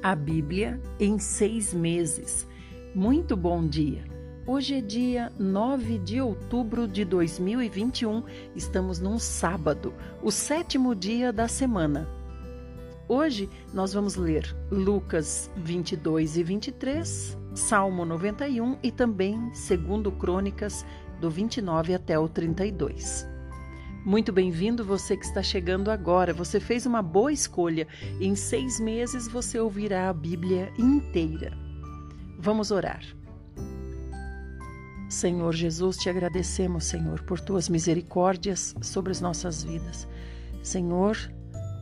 [0.00, 2.46] A Bíblia em seis meses.
[2.94, 4.04] Muito bom dia!
[4.46, 8.22] Hoje é dia 9 de outubro de 2021,
[8.54, 9.92] estamos num sábado,
[10.22, 12.08] o sétimo dia da semana.
[13.08, 20.86] Hoje nós vamos ler Lucas 22 e 23, Salmo 91 e também segundo Crônicas
[21.20, 23.37] do 29 até o 32.
[24.04, 26.32] Muito bem-vindo você que está chegando agora.
[26.32, 27.86] Você fez uma boa escolha.
[28.20, 31.52] Em seis meses você ouvirá a Bíblia inteira.
[32.38, 33.02] Vamos orar.
[35.08, 40.06] Senhor Jesus, te agradecemos, Senhor, por tuas misericórdias sobre as nossas vidas.
[40.62, 41.16] Senhor,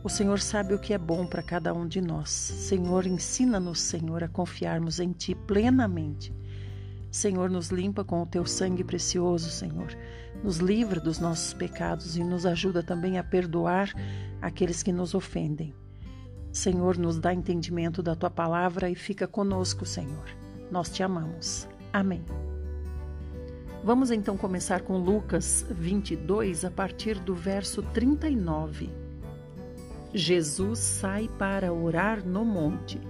[0.02, 2.30] o Senhor sabe o que é bom para cada um de nós.
[2.30, 6.32] Senhor, ensina-nos, Senhor, a confiarmos em Ti plenamente.
[7.10, 9.88] Senhor, nos limpa com o teu sangue precioso, Senhor.
[10.42, 13.92] Nos livra dos nossos pecados e nos ajuda também a perdoar
[14.40, 15.74] aqueles que nos ofendem.
[16.52, 20.24] Senhor, nos dá entendimento da tua palavra e fica conosco, Senhor.
[20.70, 21.68] Nós te amamos.
[21.92, 22.24] Amém.
[23.84, 28.90] Vamos então começar com Lucas 22, a partir do verso 39.
[30.12, 33.00] Jesus sai para orar no monte.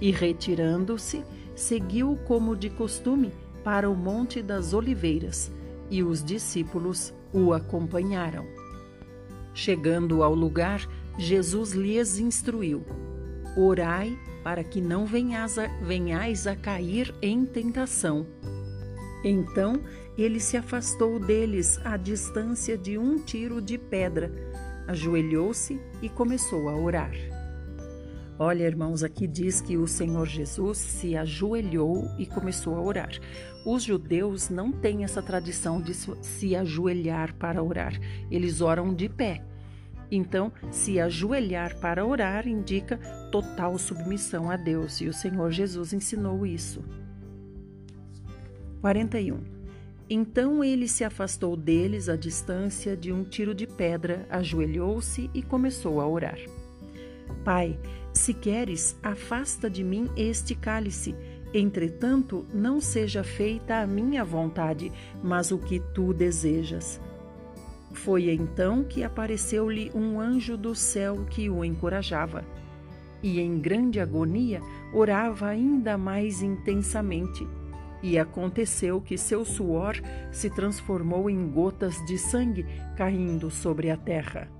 [0.00, 3.32] E retirando-se, seguiu como de costume
[3.64, 5.50] para o Monte das Oliveiras,
[5.90, 8.46] e os discípulos o acompanharam.
[9.52, 10.86] Chegando ao lugar,
[11.18, 12.84] Jesus lhes instruiu:
[13.56, 18.26] Orai para que não venhais a, venhais a cair em tentação.
[19.22, 19.82] Então
[20.16, 24.32] ele se afastou deles à distância de um tiro de pedra,
[24.86, 27.12] ajoelhou-se e começou a orar.
[28.42, 33.10] Olha, irmãos, aqui diz que o Senhor Jesus se ajoelhou e começou a orar.
[33.66, 37.92] Os judeus não têm essa tradição de se ajoelhar para orar,
[38.30, 39.44] eles oram de pé.
[40.10, 42.96] Então, se ajoelhar para orar indica
[43.30, 46.82] total submissão a Deus, e o Senhor Jesus ensinou isso.
[48.80, 49.38] 41.
[50.08, 56.00] Então ele se afastou deles à distância de um tiro de pedra, ajoelhou-se e começou
[56.00, 56.38] a orar.
[57.44, 57.78] Pai,
[58.12, 61.14] se queres, afasta de mim este cálice.
[61.52, 64.92] Entretanto, não seja feita a minha vontade,
[65.22, 67.00] mas o que tu desejas.
[67.92, 72.44] Foi então que apareceu-lhe um anjo do céu que o encorajava.
[73.22, 74.60] E em grande agonia
[74.92, 77.46] orava ainda mais intensamente.
[78.02, 79.96] E aconteceu que seu suor
[80.30, 82.64] se transformou em gotas de sangue
[82.96, 84.59] caindo sobre a terra.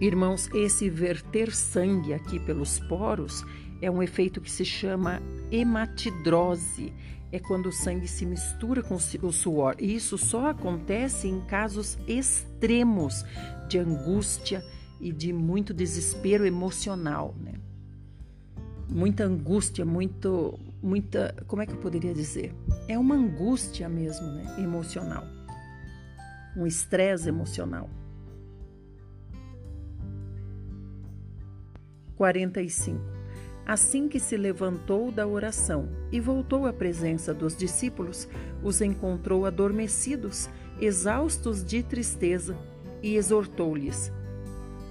[0.00, 3.42] Irmãos, esse verter sangue aqui pelos poros
[3.80, 6.92] é um efeito que se chama hematidrose.
[7.32, 9.74] É quando o sangue se mistura com o suor.
[9.78, 13.24] E isso só acontece em casos extremos
[13.68, 14.62] de angústia
[15.00, 17.54] e de muito desespero emocional, né?
[18.88, 22.54] Muita angústia, muito, muita, como é que eu poderia dizer?
[22.86, 24.56] É uma angústia mesmo, né?
[24.58, 25.24] Emocional,
[26.56, 27.90] um estresse emocional.
[32.16, 33.00] 45.
[33.66, 38.28] Assim que se levantou da oração e voltou à presença dos discípulos,
[38.62, 40.48] os encontrou adormecidos,
[40.80, 42.56] exaustos de tristeza,
[43.02, 44.12] e exortou-lhes: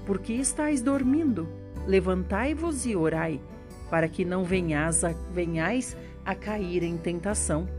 [0.05, 1.47] Por que estáis dormindo?
[1.87, 3.39] Levantai-vos e orai,
[3.89, 7.69] para que não venhais a, venhais a cair em tentação.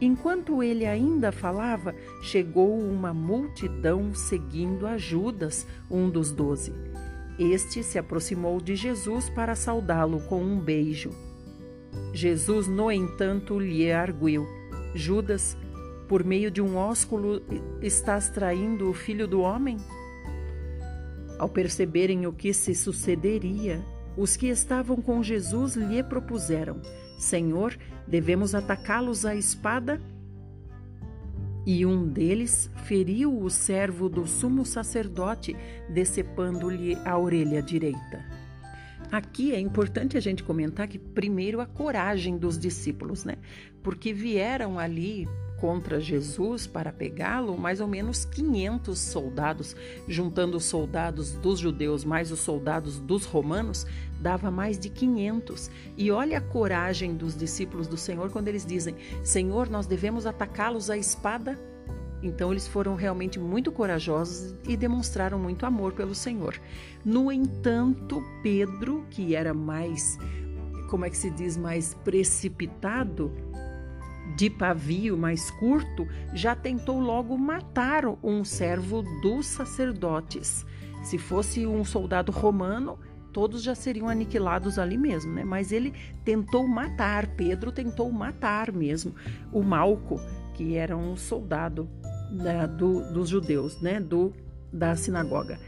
[0.00, 6.72] Enquanto ele ainda falava, chegou uma multidão seguindo a Judas, um dos doze.
[7.38, 11.10] Este se aproximou de Jesus para saudá-lo com um beijo.
[12.12, 14.46] Jesus, no entanto, lhe arguiu:
[14.94, 15.56] Judas,
[16.08, 17.42] por meio de um ósculo
[17.80, 19.78] estás traindo o filho do homem?
[21.38, 23.82] Ao perceberem o que se sucederia,
[24.16, 26.80] os que estavam com Jesus lhe propuseram:
[27.18, 27.76] Senhor,
[28.06, 30.00] devemos atacá-los à espada?
[31.64, 35.56] E um deles feriu o servo do sumo sacerdote,
[35.88, 38.24] decepando-lhe a orelha direita.
[39.12, 43.36] Aqui é importante a gente comentar que, primeiro, a coragem dos discípulos, né?
[43.82, 45.28] Porque vieram ali
[45.62, 49.76] contra Jesus para pegá-lo mais ou menos 500 soldados,
[50.08, 53.86] juntando os soldados dos judeus mais os soldados dos romanos,
[54.20, 55.70] dava mais de 500.
[55.96, 60.90] E olha a coragem dos discípulos do Senhor quando eles dizem: Senhor, nós devemos atacá-los
[60.90, 61.56] à espada.
[62.24, 66.60] Então eles foram realmente muito corajosos e demonstraram muito amor pelo Senhor.
[67.04, 70.18] No entanto, Pedro, que era mais,
[70.90, 73.32] como é que se diz, mais precipitado,
[74.36, 80.64] de pavio mais curto, já tentou logo matar um servo dos sacerdotes.
[81.02, 82.98] Se fosse um soldado romano,
[83.32, 85.42] todos já seriam aniquilados ali mesmo, né?
[85.44, 85.92] Mas ele
[86.24, 89.14] tentou matar, Pedro tentou matar mesmo
[89.52, 90.20] o Malco,
[90.54, 91.88] que era um soldado
[92.30, 93.98] da, do, dos judeus, né?
[93.98, 94.32] Do,
[94.72, 95.58] da sinagoga.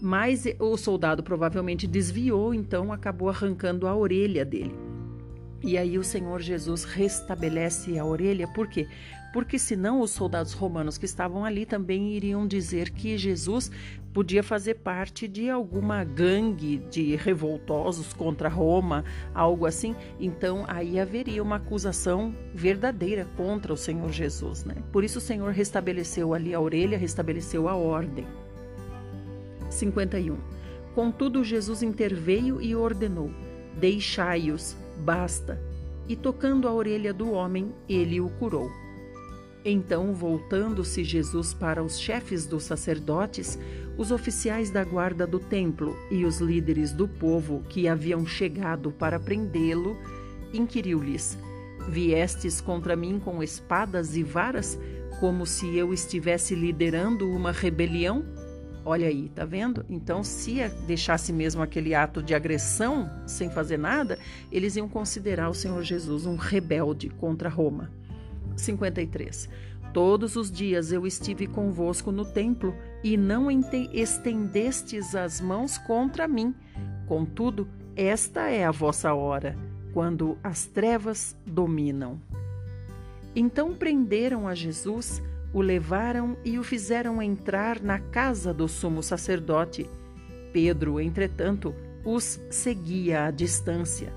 [0.00, 4.91] Mas o soldado provavelmente desviou, então acabou arrancando a orelha dele.
[5.62, 8.88] E aí o Senhor Jesus restabelece a orelha, por quê?
[9.32, 13.70] Porque senão os soldados romanos que estavam ali também iriam dizer que Jesus
[14.12, 19.04] podia fazer parte de alguma gangue de revoltosos contra Roma,
[19.34, 19.96] algo assim.
[20.20, 24.74] Então aí haveria uma acusação verdadeira contra o Senhor Jesus, né?
[24.92, 28.26] Por isso o Senhor restabeleceu ali a orelha, restabeleceu a ordem.
[29.70, 30.36] 51.
[30.94, 33.30] Contudo Jesus interveio e ordenou:
[33.78, 35.60] Deixai-os Basta.
[36.08, 38.70] E tocando a orelha do homem, ele o curou.
[39.64, 43.58] Então, voltando-se Jesus para os chefes dos sacerdotes,
[43.96, 49.20] os oficiais da guarda do templo e os líderes do povo que haviam chegado para
[49.20, 49.96] prendê-lo,
[50.52, 51.38] inquiriu-lhes:
[51.88, 54.78] Viestes contra mim com espadas e varas,
[55.20, 58.24] como se eu estivesse liderando uma rebelião?
[58.84, 59.84] Olha aí, tá vendo?
[59.88, 64.18] Então, se deixasse mesmo aquele ato de agressão sem fazer nada,
[64.50, 67.90] eles iam considerar o Senhor Jesus um rebelde contra Roma.
[68.56, 69.48] 53.
[69.92, 72.74] Todos os dias eu estive convosco no templo
[73.04, 73.48] e não
[73.92, 76.54] estendestes as mãos contra mim.
[77.06, 79.56] Contudo, esta é a vossa hora,
[79.92, 82.20] quando as trevas dominam.
[83.36, 89.88] Então prenderam a Jesus o levaram e o fizeram entrar na casa do sumo sacerdote.
[90.52, 94.12] Pedro, entretanto, os seguia à distância.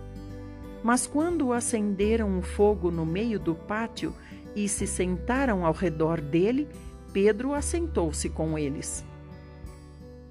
[0.84, 4.14] Mas quando acenderam um fogo no meio do pátio
[4.56, 6.68] e se sentaram ao redor dele,
[7.12, 9.04] Pedro assentou-se com eles.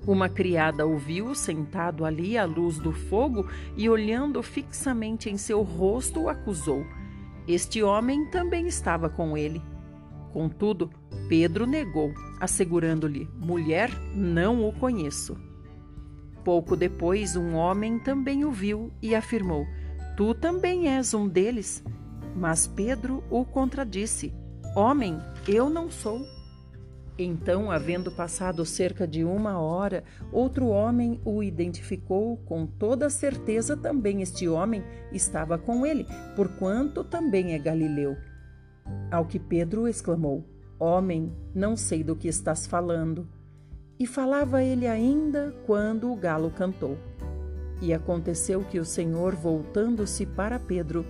[0.07, 5.63] Uma criada o viu sentado ali à luz do fogo e, olhando fixamente em seu
[5.63, 6.85] rosto, o acusou.
[7.49, 9.63] Este homem também estava com ele.
[10.35, 10.91] Contudo,
[11.29, 15.39] Pedro negou, assegurando-lhe: Mulher, não o conheço.
[16.43, 19.65] Pouco depois, um homem também o viu e afirmou:
[20.17, 21.85] Tu também és um deles.
[22.35, 24.35] Mas Pedro o contradisse:
[24.75, 26.21] Homem, eu não sou.
[27.17, 30.03] Então, havendo passado cerca de uma hora,
[30.33, 34.83] outro homem o identificou com toda certeza também este homem
[35.13, 36.05] estava com ele,
[36.35, 38.17] porquanto também é galileu.
[39.11, 40.45] Ao que Pedro exclamou:
[40.79, 43.27] Homem, não sei do que estás falando.
[43.99, 46.99] E falava ele ainda quando o galo cantou.
[47.81, 51.07] E aconteceu que o Senhor, voltando-se para Pedro,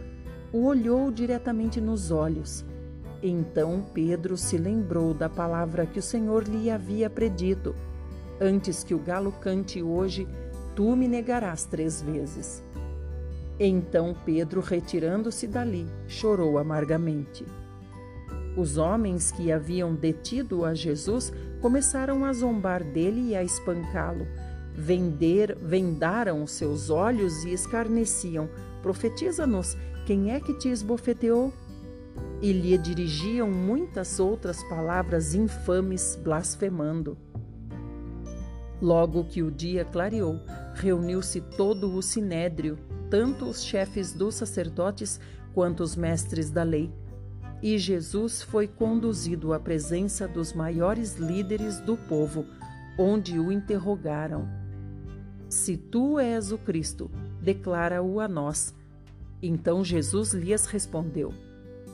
[0.53, 2.65] o olhou diretamente nos olhos.
[3.23, 7.75] Então Pedro se lembrou da palavra que o Senhor lhe havia predito:
[8.41, 10.29] Antes que o galo cante hoje,
[10.77, 12.63] tu me negarás três vezes.
[13.59, 17.47] Então Pedro, retirando-se dali, chorou amargamente.
[18.57, 24.27] Os homens que haviam detido a Jesus começaram a zombar dele e a espancá-lo.
[24.73, 28.49] Vender, vendaram seus olhos e escarneciam:
[28.83, 31.53] Profetiza-nos, quem é que te esbofeteou?
[32.41, 37.17] E lhe dirigiam muitas outras palavras infames, blasfemando.
[38.81, 40.39] Logo que o dia clareou,
[40.75, 42.79] reuniu-se todo o sinédrio,
[43.11, 45.19] tanto os chefes dos sacerdotes
[45.55, 46.93] quanto os mestres da lei
[47.65, 52.45] e Jesus foi conduzido à presença dos maiores líderes do povo,
[52.99, 54.47] onde o interrogaram:
[55.49, 58.75] Se tu és o Cristo, declara-o a nós.
[59.43, 61.33] Então Jesus lhes respondeu: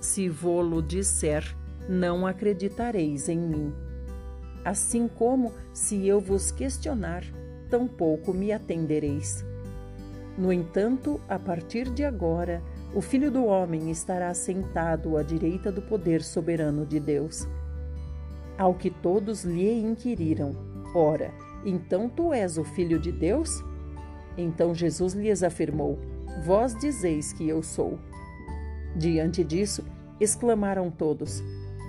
[0.01, 1.57] Se vô-lo disser,
[1.89, 3.73] não acreditareis em mim.
[4.65, 7.23] Assim como, se eu vos questionar,
[7.71, 9.45] tampouco me atendereis.
[10.37, 12.61] No entanto, a partir de agora,
[12.93, 17.47] o Filho do Homem estará sentado à direita do poder soberano de Deus.
[18.59, 20.57] Ao que todos lhe inquiriram:
[20.95, 21.33] Ora,
[21.65, 23.63] então tu és o Filho de Deus?
[24.37, 25.99] Então Jesus lhes afirmou:
[26.45, 27.99] Vós dizeis que eu sou.
[28.97, 29.85] Diante disso,
[30.19, 31.43] exclamaram todos: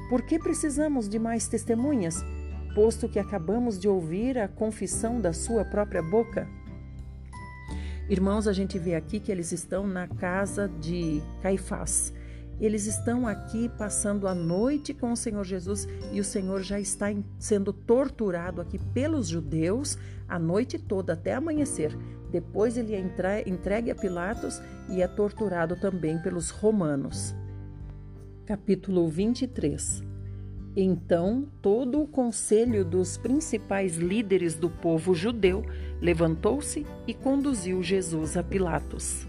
[0.07, 2.23] Por que precisamos de mais testemunhas,
[2.75, 6.47] posto que acabamos de ouvir a confissão da sua própria boca?
[8.11, 12.13] Irmãos, a gente vê aqui que eles estão na casa de Caifás.
[12.59, 17.05] Eles estão aqui passando a noite com o Senhor Jesus e o Senhor já está
[17.39, 21.97] sendo torturado aqui pelos judeus a noite toda, até amanhecer.
[22.29, 27.33] Depois ele é entregue a Pilatos e é torturado também pelos romanos.
[28.45, 30.03] Capítulo 23
[30.75, 35.63] Então todo o conselho dos principais líderes do povo judeu
[36.01, 39.27] levantou-se e conduziu Jesus a Pilatos.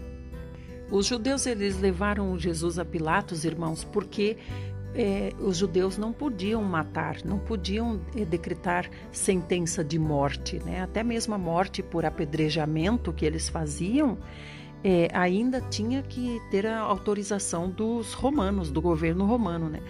[0.91, 4.37] Os judeus eles levaram Jesus a Pilatos, irmãos, porque
[4.95, 10.81] é, os judeus não podiam matar, não podiam é, decretar sentença de morte, né?
[10.81, 14.17] Até mesmo a morte por apedrejamento que eles faziam,
[14.83, 19.81] é, ainda tinha que ter a autorização dos romanos, do governo romano, né?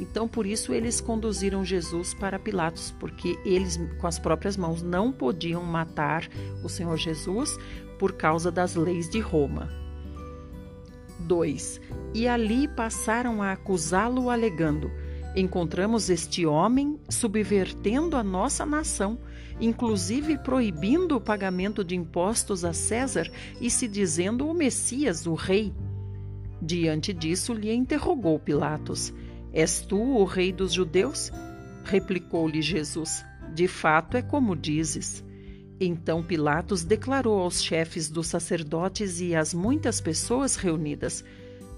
[0.00, 5.12] Então, por isso eles conduziram Jesus para Pilatos, porque eles, com as próprias mãos, não
[5.12, 6.26] podiam matar
[6.64, 7.56] o Senhor Jesus
[7.98, 9.68] por causa das leis de Roma.
[11.20, 11.80] 2.
[12.14, 14.90] E ali passaram a acusá-lo, alegando:
[15.36, 19.18] Encontramos este homem subvertendo a nossa nação,
[19.60, 25.72] inclusive proibindo o pagamento de impostos a César e se dizendo o Messias, o rei.
[26.62, 29.12] Diante disso, lhe interrogou Pilatos:
[29.52, 31.30] És tu o rei dos judeus?
[31.84, 33.24] Replicou-lhe Jesus:
[33.54, 35.24] De fato é como dizes.
[35.80, 41.24] Então Pilatos declarou aos chefes dos sacerdotes e às muitas pessoas reunidas: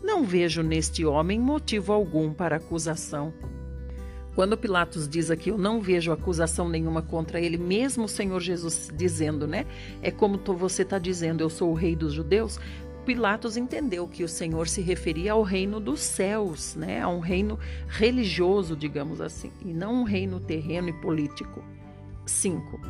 [0.02, 3.32] Não vejo neste homem motivo algum para acusação.
[4.34, 8.90] Quando Pilatos diz aqui, eu não vejo acusação nenhuma contra ele, mesmo o Senhor Jesus
[8.94, 9.66] dizendo, né?
[10.00, 12.58] É como você está dizendo, eu sou o rei dos judeus.
[13.04, 17.02] Pilatos entendeu que o Senhor se referia ao reino dos céus, né?
[17.02, 17.58] A um reino
[17.88, 21.62] religioso, digamos assim, e não um reino terreno e político.
[22.24, 22.80] 5.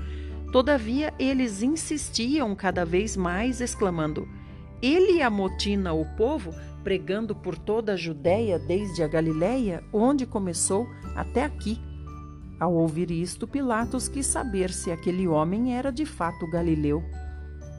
[0.52, 4.28] Todavia, eles insistiam cada vez mais, exclamando:
[4.82, 11.44] Ele amotina o povo, pregando por toda a Judéia, desde a Galiléia, onde começou, até
[11.44, 11.80] aqui.
[12.58, 17.02] Ao ouvir isto, Pilatos quis saber se aquele homem era de fato galileu.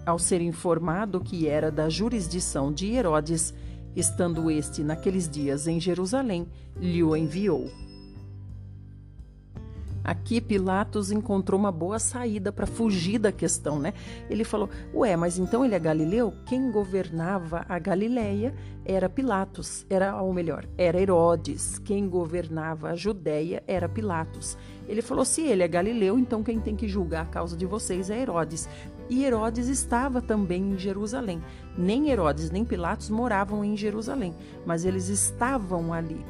[0.06, 3.54] Ao ser informado que era da jurisdição de Herodes,
[3.96, 7.70] estando este naqueles dias em Jerusalém, lhe o enviou.
[10.04, 13.94] Aqui Pilatos encontrou uma boa saída para fugir da questão, né?
[14.30, 16.34] Ele falou: "Ué, mas então ele é galileu?
[16.46, 18.54] Quem governava a Galileia
[18.86, 21.80] era Pilatos, era ou melhor, era Herodes.
[21.80, 24.58] Quem governava a Judéia era Pilatos.
[24.88, 28.10] Ele falou: "Se ele é galileu, então quem tem que julgar a causa de vocês
[28.10, 28.68] é Herodes."
[29.10, 31.42] E Herodes estava também em Jerusalém.
[31.78, 34.34] Nem Herodes nem Pilatos moravam em Jerusalém,
[34.66, 36.26] mas eles estavam ali.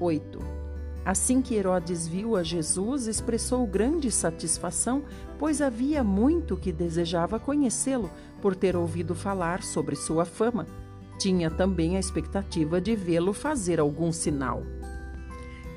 [0.00, 0.57] 8.
[1.08, 5.02] Assim que Herodes viu a Jesus, expressou grande satisfação,
[5.38, 8.10] pois havia muito que desejava conhecê-lo,
[8.42, 10.66] por ter ouvido falar sobre sua fama.
[11.18, 14.62] Tinha também a expectativa de vê-lo fazer algum sinal.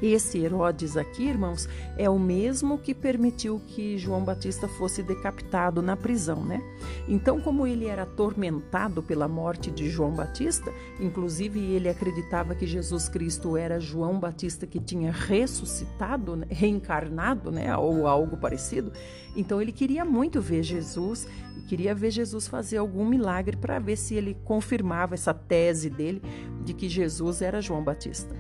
[0.01, 5.96] Esse Herodes aqui, irmãos, é o mesmo que permitiu que João Batista fosse decapitado na
[5.96, 6.60] prisão, né?
[7.08, 13.08] Então, como ele era atormentado pela morte de João Batista, inclusive ele acreditava que Jesus
[13.08, 16.48] Cristo era João Batista que tinha ressuscitado, né?
[16.50, 17.75] reencarnado, né?
[17.77, 18.91] Ou algo parecido.
[19.36, 23.98] Então, ele queria muito ver Jesus e queria ver Jesus fazer algum milagre para ver
[23.98, 26.24] se ele confirmava essa tese dele
[26.65, 28.36] de que Jesus era João Batista.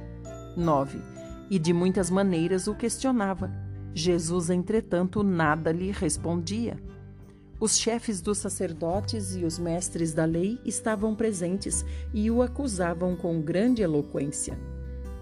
[0.57, 1.20] 9
[1.51, 3.51] e de muitas maneiras o questionava.
[3.93, 6.81] Jesus, entretanto, nada lhe respondia.
[7.59, 13.41] Os chefes dos sacerdotes e os mestres da lei estavam presentes e o acusavam com
[13.41, 14.57] grande eloquência.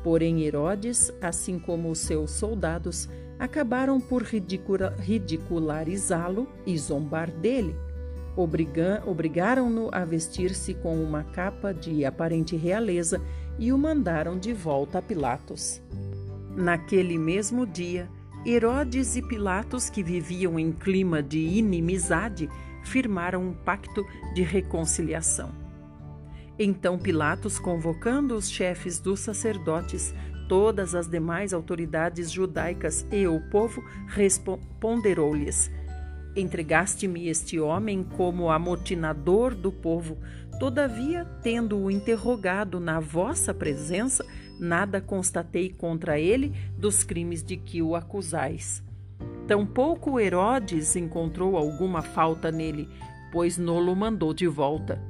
[0.04, 3.10] Porém, Herodes, assim como os seus soldados,
[3.40, 7.76] acabaram por ridicularizá-lo e zombar dele.
[8.38, 13.20] Obrigaram-no a vestir-se com uma capa de aparente realeza
[13.58, 15.82] e o mandaram de volta a Pilatos.
[16.60, 18.10] Naquele mesmo dia,
[18.46, 22.50] Herodes e Pilatos, que viviam em clima de inimizade,
[22.84, 25.54] firmaram um pacto de reconciliação.
[26.60, 30.14] Então Pilatos, convocando os chefes dos sacerdotes,
[30.50, 33.82] todas as demais autoridades judaicas e o povo,
[34.82, 35.72] ponderou-lhes:
[36.36, 40.18] Entregaste-me este homem como amotinador do povo,
[40.60, 44.26] todavia, tendo-o interrogado na vossa presença,
[44.60, 48.84] nada constatei contra ele dos crimes de que o acusais.
[49.48, 52.88] Tampouco Herodes encontrou alguma falta nele,
[53.32, 55.02] pois nolo mandou de volta.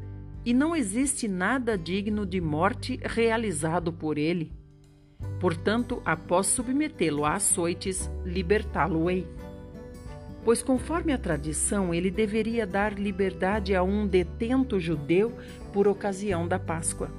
[0.45, 4.53] E não existe nada digno de morte realizado por ele.
[5.39, 9.27] Portanto, após submetê-lo a açoites, libertá-lo-ei.
[10.43, 15.33] Pois, conforme a tradição, ele deveria dar liberdade a um detento judeu
[15.73, 17.11] por ocasião da Páscoa.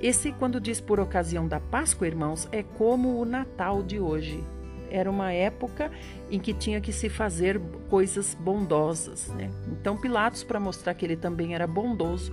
[0.00, 4.42] Esse, quando diz por ocasião da Páscoa, irmãos, é como o Natal de hoje.
[4.90, 5.90] Era uma época
[6.30, 9.28] em que tinha que se fazer coisas bondosas.
[9.28, 9.50] Né?
[9.72, 12.32] Então, Pilatos, para mostrar que ele também era bondoso,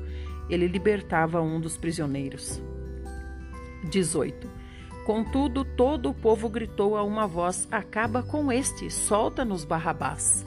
[0.50, 2.62] ele libertava um dos prisioneiros.
[3.89, 4.50] 18.
[5.05, 10.46] Contudo, todo o povo gritou a uma voz: Acaba com este, solta-nos Barrabás.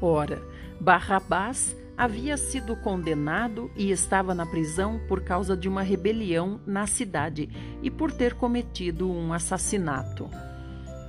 [0.00, 0.42] Ora,
[0.80, 7.48] Barrabás havia sido condenado e estava na prisão por causa de uma rebelião na cidade
[7.82, 10.28] e por ter cometido um assassinato.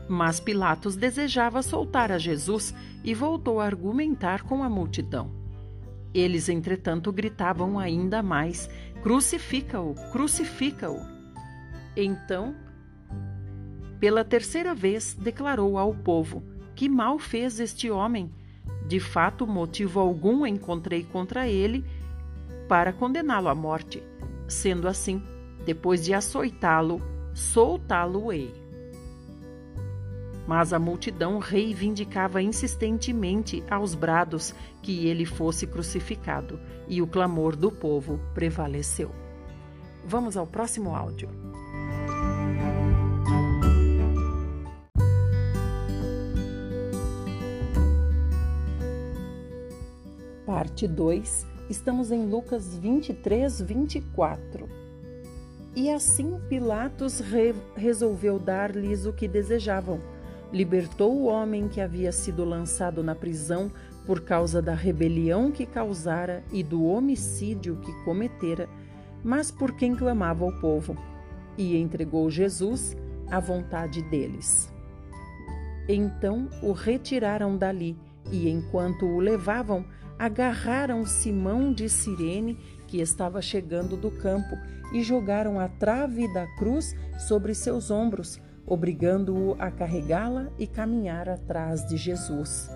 [0.07, 2.73] Mas Pilatos desejava soltar a Jesus
[3.03, 5.31] e voltou a argumentar com a multidão.
[6.13, 8.69] Eles, entretanto, gritavam ainda mais:
[9.01, 9.95] Crucifica-o!
[10.11, 10.99] Crucifica-o!
[11.97, 12.55] Então,
[13.99, 16.43] pela terceira vez, declarou ao povo:
[16.75, 18.31] Que mal fez este homem?
[18.87, 21.83] De fato, motivo algum encontrei contra ele
[22.67, 24.03] para condená-lo à morte.
[24.47, 25.21] Sendo assim,
[25.65, 27.01] depois de açoitá-lo,
[27.33, 28.53] soltá-lo-ei.
[30.47, 37.71] Mas a multidão reivindicava insistentemente aos brados que ele fosse crucificado, e o clamor do
[37.71, 39.09] povo prevaleceu.
[40.05, 41.29] Vamos ao próximo áudio.
[50.65, 54.67] Parte 2, estamos em Lucas 23, 24.
[55.75, 59.99] E assim Pilatos re resolveu dar-lhes o que desejavam.
[60.51, 63.71] Libertou o homem que havia sido lançado na prisão
[64.07, 68.67] por causa da rebelião que causara e do homicídio que cometera,
[69.23, 70.97] mas por quem clamava o povo,
[71.55, 72.97] e entregou Jesus
[73.29, 74.73] à vontade deles.
[75.87, 77.95] Então o retiraram dali,
[78.31, 79.85] e enquanto o levavam,
[80.17, 82.57] agarraram Simão de Cirene,
[82.87, 84.57] que estava chegando do campo,
[84.93, 86.95] e jogaram a trave da cruz
[87.27, 92.69] sobre seus ombros, obrigando-o a carregá-la e caminhar atrás de Jesus.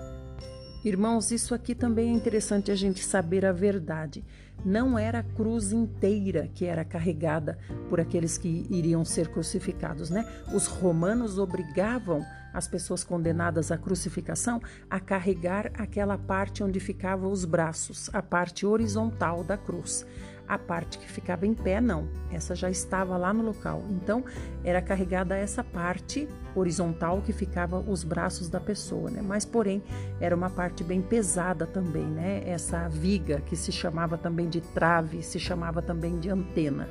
[0.83, 4.23] Irmãos, isso aqui também é interessante a gente saber a verdade.
[4.63, 7.57] Não era a cruz inteira que era carregada
[7.89, 10.25] por aqueles que iriam ser crucificados, né?
[10.53, 17.45] Os romanos obrigavam as pessoas condenadas à crucificação a carregar aquela parte onde ficavam os
[17.45, 20.05] braços, a parte horizontal da cruz.
[20.47, 23.83] A parte que ficava em pé, não, essa já estava lá no local.
[23.91, 24.25] Então,
[24.63, 29.21] era carregada essa parte horizontal que ficava os braços da pessoa, né?
[29.21, 29.83] Mas, porém,
[30.19, 32.41] era uma parte bem pesada também, né?
[32.49, 36.89] Essa viga que se chamava também de trave, se chamava também de antena.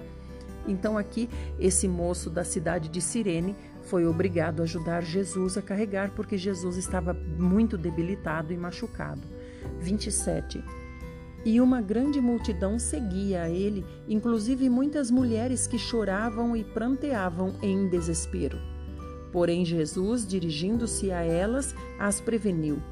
[0.64, 1.28] Então, aqui,
[1.58, 3.56] esse moço da cidade de Cirene
[3.88, 9.22] foi obrigado a ajudar Jesus a carregar porque Jesus estava muito debilitado e machucado.
[9.80, 10.62] 27.
[11.44, 17.88] E uma grande multidão seguia a ele, inclusive muitas mulheres que choravam e pranteavam em
[17.88, 18.58] desespero.
[19.32, 22.82] Porém, Jesus, dirigindo-se a elas, as preveniu: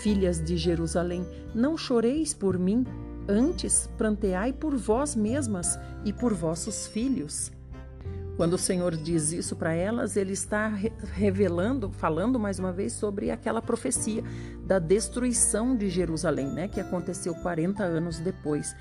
[0.00, 2.84] Filhas de Jerusalém, não choreis por mim,
[3.28, 7.50] antes pranteai por vós mesmas e por vossos filhos.
[8.36, 13.30] Quando o Senhor diz isso para elas, ele está revelando, falando mais uma vez sobre
[13.30, 14.22] aquela profecia
[14.66, 18.76] da destruição de Jerusalém, né, que aconteceu 40 anos depois.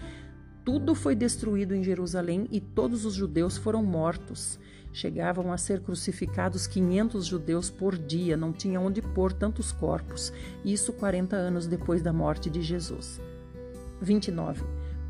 [0.66, 4.60] Tudo foi destruído em Jerusalém e todos os judeus foram mortos.
[4.92, 10.34] Chegavam a ser crucificados 500 judeus por dia, não tinha onde pôr tantos corpos.
[10.66, 13.22] Isso 40 anos depois da morte de Jesus.
[14.02, 14.64] 29.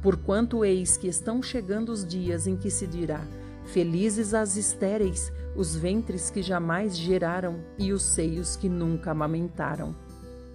[0.03, 3.25] Porquanto eis que estão chegando os dias em que se dirá:
[3.65, 9.95] Felizes as estéreis, os ventres que jamais geraram e os seios que nunca amamentaram.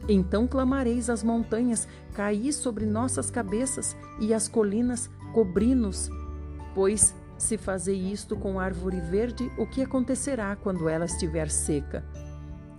[0.08, 6.10] Então clamareis às montanhas, caí sobre nossas cabeças, e as colinas, cobri-nos.
[6.74, 12.04] Pois, se fazei isto com árvore verde, o que acontecerá quando ela estiver seca?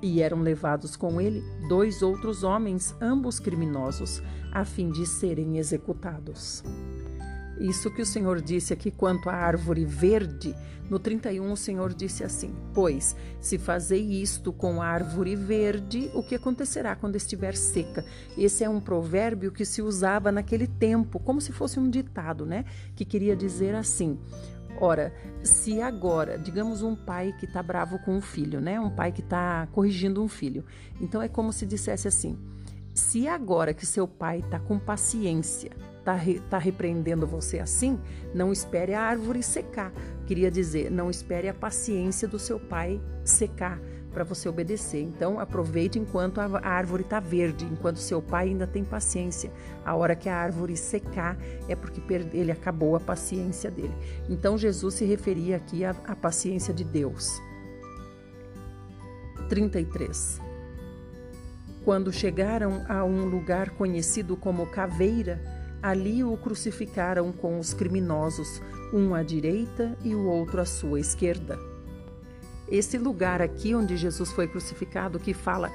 [0.02, 6.64] E eram levados com ele dois outros homens, ambos criminosos, a fim de serem executados.
[7.62, 10.56] Isso que o Senhor disse aqui quanto à árvore verde,
[10.90, 16.24] no 31 o Senhor disse assim: Pois, se fazei isto com a árvore verde, o
[16.24, 18.04] que acontecerá quando estiver seca?
[18.38, 22.66] Esse é um provérbio que se usava naquele tempo, como se fosse um ditado, né?
[22.96, 24.20] Que queria dizer assim:
[24.82, 28.80] Ora, se agora, digamos um pai que está bravo com um filho, né?
[28.80, 30.66] Um pai que está corrigindo um filho.
[31.00, 32.38] Então é como se dissesse assim:
[32.94, 35.72] se agora que seu pai está com paciência,
[36.02, 38.00] está tá repreendendo você assim,
[38.34, 39.94] não espere a árvore secar.
[40.26, 43.80] Queria dizer, não espere a paciência do seu pai secar
[44.12, 45.02] para você obedecer.
[45.02, 49.52] Então, aproveite enquanto a árvore está verde, enquanto seu pai ainda tem paciência.
[49.86, 51.38] A hora que a árvore secar
[51.70, 52.02] é porque
[52.34, 53.94] ele acabou a paciência dele.
[54.30, 57.42] Então, Jesus se referia aqui à, à paciência de Deus.
[59.48, 60.40] 33.
[61.84, 68.62] Quando chegaram a um lugar conhecido como Caveira, Ali o crucificaram com os criminosos,
[68.94, 71.58] um à direita e o outro à sua esquerda.
[72.70, 75.70] esse lugar aqui onde Jesus foi crucificado, que fala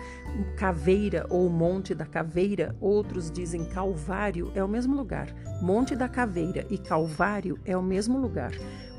[0.56, 5.28] caveira ou monte da caveira, outros dizem Calvário, é o mesmo lugar.
[5.60, 8.52] Monte da Caveira e Calvário é o mesmo lugar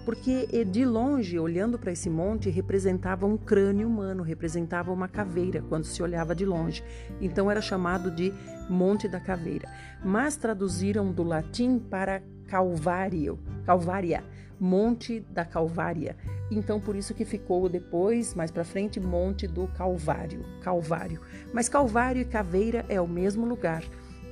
[0.07, 5.83] porque de longe, olhando para esse monte, representava um crânio humano, representava uma caveira quando
[5.83, 6.81] se olhava de longe.
[7.19, 8.33] Então era chamado de
[8.69, 9.67] Monte da Caveira.
[10.01, 14.23] Mas traduziram do latim para Calvário, Calvária,
[14.57, 16.15] Monte da Calvária.
[16.49, 21.19] Então por isso que ficou depois, mais para frente, Monte do Calvário, Calvário.
[21.51, 23.83] Mas Calvário e Caveira é o mesmo lugar.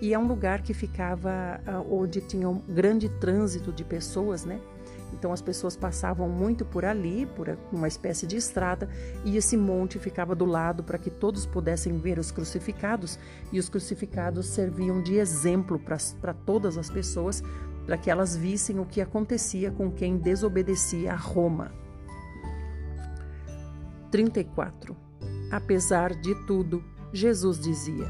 [0.02, 4.62] E é um lugar que ficava ah, onde tinha um grande trânsito de pessoas, né?
[5.18, 8.90] Então as pessoas passavam muito por ali, por uma espécie de estrada,
[9.24, 13.18] e esse monte ficava do lado para que todos pudessem ver os crucificados,
[13.52, 17.42] e os crucificados serviam de exemplo para todas as pessoas,
[17.86, 21.72] para que elas vissem o que acontecia com quem desobedecia a Roma.
[24.12, 24.96] 34.
[25.50, 28.06] Apesar de tudo, Jesus dizia: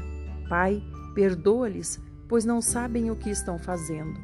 [0.48, 0.82] Pai,
[1.14, 4.18] perdoa-lhes, pois não sabem o que estão fazendo.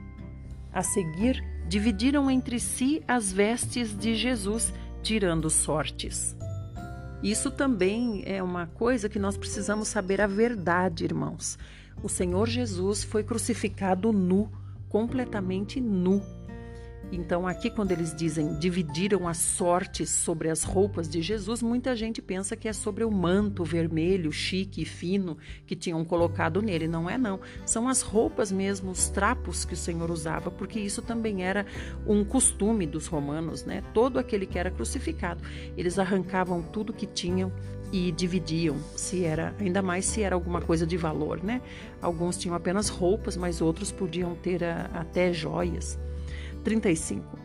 [0.72, 4.72] A seguir, dividiram entre si as vestes de Jesus,
[5.02, 6.36] tirando sortes.
[7.22, 11.56] Isso também é uma coisa que nós precisamos saber a verdade, irmãos.
[12.02, 14.50] O Senhor Jesus foi crucificado nu,
[14.88, 16.20] completamente nu.
[17.12, 22.22] Então, aqui, quando eles dizem dividiram as sortes sobre as roupas de Jesus, muita gente
[22.22, 26.88] pensa que é sobre o manto vermelho, chique e fino que tinham colocado nele.
[26.88, 27.38] Não é, não.
[27.66, 31.66] São as roupas mesmo, os trapos que o Senhor usava, porque isso também era
[32.06, 33.84] um costume dos romanos, né?
[33.92, 35.42] Todo aquele que era crucificado,
[35.76, 37.52] eles arrancavam tudo que tinham
[37.92, 41.60] e dividiam, se era, ainda mais se era alguma coisa de valor, né?
[42.00, 46.00] Alguns tinham apenas roupas, mas outros podiam ter a, até joias.
[46.62, 47.38] 35.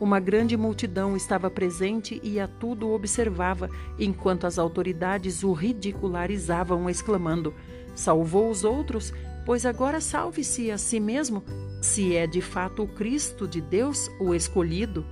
[0.00, 7.54] Uma grande multidão estava presente e a tudo observava, enquanto as autoridades o ridicularizavam, exclamando:
[7.94, 9.12] Salvou os outros,
[9.46, 11.44] pois agora salve-se a si mesmo,
[11.80, 15.06] se é de fato o Cristo de Deus, o escolhido.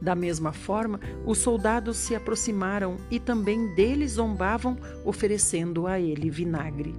[0.00, 6.92] Da mesma forma, os soldados se aproximaram e também dele zombavam, oferecendo a ele vinagre.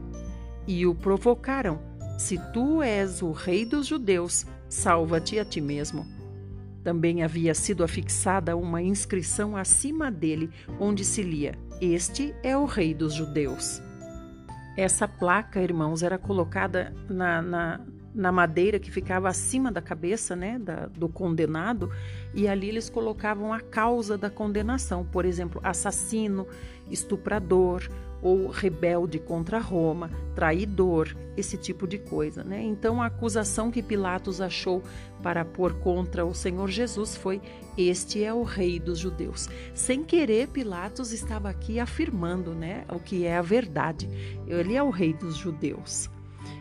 [0.65, 1.81] E o provocaram:
[2.17, 6.05] Se tu és o rei dos judeus, salva-te a ti mesmo.
[6.83, 12.93] Também havia sido afixada uma inscrição acima dele, onde se lia: Este é o Rei
[12.93, 13.81] dos Judeus.
[14.75, 17.81] Essa placa, irmãos, era colocada na, na,
[18.15, 21.91] na madeira que ficava acima da cabeça né, da, do condenado,
[22.33, 26.47] e ali eles colocavam a causa da condenação, por exemplo, assassino,
[26.89, 27.87] estuprador,
[28.23, 32.63] ou rebelde contra Roma, traidor, esse tipo de coisa, né?
[32.63, 34.81] Então a acusação que Pilatos achou
[35.21, 37.41] para pôr contra o Senhor Jesus foi:
[37.77, 39.49] Este é o rei dos judeus.
[39.73, 44.09] Sem querer, Pilatos estava aqui afirmando, né, o que é a verdade.
[44.47, 46.09] Ele é o rei dos judeus.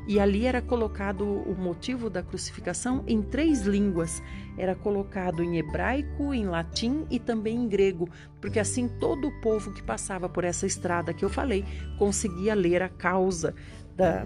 [0.06, 4.22] E ali era colocado o motivo da crucificação em três línguas.
[4.56, 8.08] Era colocado em hebraico, em latim e também em grego,
[8.40, 11.64] porque assim todo o povo que passava por essa estrada que eu falei
[11.98, 13.54] conseguia ler a causa
[13.96, 14.24] da,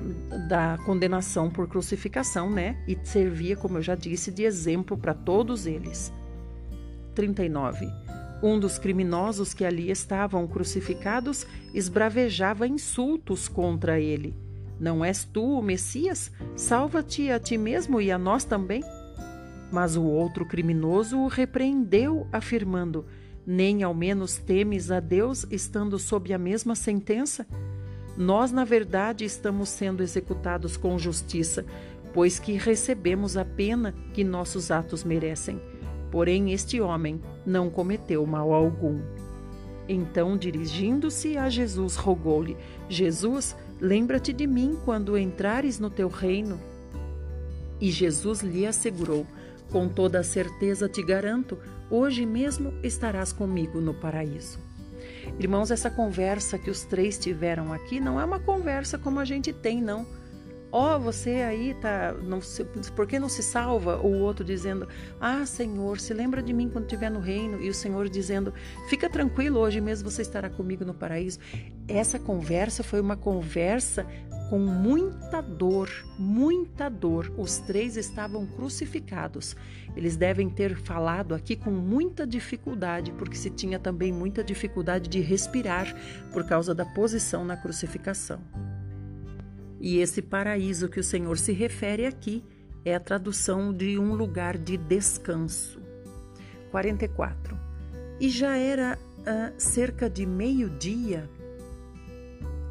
[0.49, 2.83] da condenação por crucificação, né?
[2.87, 6.13] E servia, como eu já disse, de exemplo para todos eles.
[7.15, 7.89] 39.
[8.43, 14.37] Um dos criminosos que ali estavam crucificados esbravejava insultos contra ele.
[14.79, 16.31] Não és tu o Messias?
[16.55, 18.83] Salva-te a ti mesmo e a nós também.
[19.73, 23.07] Mas o outro criminoso o repreendeu, afirmando:
[23.47, 27.47] Nem ao menos temes a Deus estando sob a mesma sentença?
[28.17, 31.67] Nós, na verdade, estamos sendo executados com justiça,
[32.15, 35.61] pois que recebemos a pena que nossos atos merecem.
[36.11, 39.01] Porém, este homem não cometeu mal algum.
[39.89, 42.57] Então, dirigindo-se a Jesus, rogou-lhe:
[42.89, 46.61] Jesus, Lembra-te de mim quando entrares no teu reino.
[47.81, 49.27] E Jesus lhe assegurou:
[49.71, 51.59] Com toda a certeza te garanto,
[51.91, 54.59] hoje mesmo estarás comigo no paraíso.
[55.39, 59.53] Irmãos, essa conversa que os três tiveram aqui não é uma conversa como a gente
[59.53, 60.07] tem, não
[60.77, 62.63] ó, oh, você aí tá, não se,
[62.95, 63.97] por que não se salva?
[63.97, 64.87] O outro dizendo,
[65.19, 67.63] ah, Senhor, se lembra de mim quando estiver no reino.
[67.63, 68.53] E o Senhor dizendo,
[68.91, 71.39] fica tranquilo, hoje mesmo você estará comigo no paraíso.
[71.89, 74.07] Essa conversa foi uma conversa
[74.51, 77.33] com muita dor, muita dor.
[77.39, 79.57] Os três estavam crucificados.
[79.97, 85.21] Eles devem ter falado aqui com muita dificuldade, porque se tinha também muita dificuldade de
[85.21, 85.87] respirar
[86.35, 88.41] por causa da posição na crucificação.
[89.81, 92.43] E esse paraíso que o Senhor se refere aqui
[92.85, 95.81] é a tradução de um lugar de descanso.
[96.71, 97.59] 44.
[98.21, 101.29] E já era ah, cerca de meio-dia,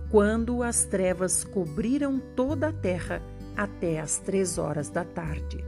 [0.10, 3.22] quando as trevas cobriram toda a terra
[3.56, 5.64] até as três horas da tarde.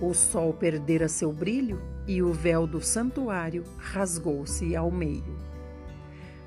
[0.00, 5.36] O sol perdera seu brilho e o véu do santuário rasgou-se ao meio.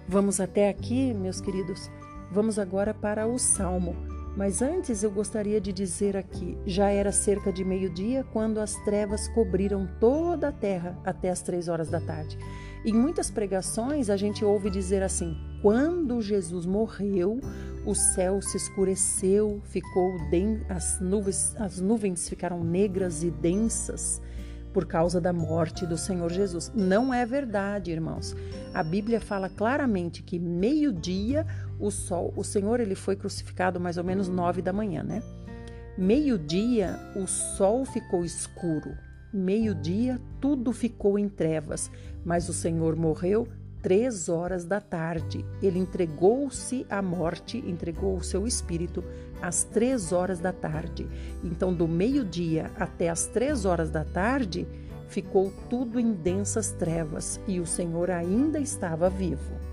[0.07, 1.89] Vamos até aqui, meus queridos.
[2.31, 4.14] Vamos agora para o Salmo.
[4.35, 9.27] Mas antes eu gostaria de dizer aqui: já era cerca de meio-dia quando as trevas
[9.29, 12.37] cobriram toda a terra até as três horas da tarde.
[12.85, 17.39] Em muitas pregações a gente ouve dizer assim: quando Jesus morreu,
[17.85, 20.11] o céu se escureceu, ficou
[20.69, 24.21] as nuvens, as nuvens ficaram negras e densas
[24.75, 26.69] por causa da morte do Senhor Jesus.
[26.75, 28.35] Não é verdade, irmãos.
[28.73, 31.47] A Bíblia fala claramente que meio-dia
[31.79, 35.21] o sol, o Senhor ele foi crucificado mais ou menos nove da manhã, né?
[35.97, 38.97] Meio-dia o sol ficou escuro.
[39.33, 41.89] Meio-dia tudo ficou em trevas,
[42.23, 43.47] mas o Senhor morreu
[43.81, 45.45] três horas da tarde.
[45.61, 49.03] Ele entregou-se à morte, entregou o seu espírito
[49.41, 51.07] às três horas da tarde.
[51.43, 54.67] Então, do meio-dia até as três horas da tarde,
[55.07, 59.64] ficou tudo em densas trevas e o Senhor ainda estava vivo.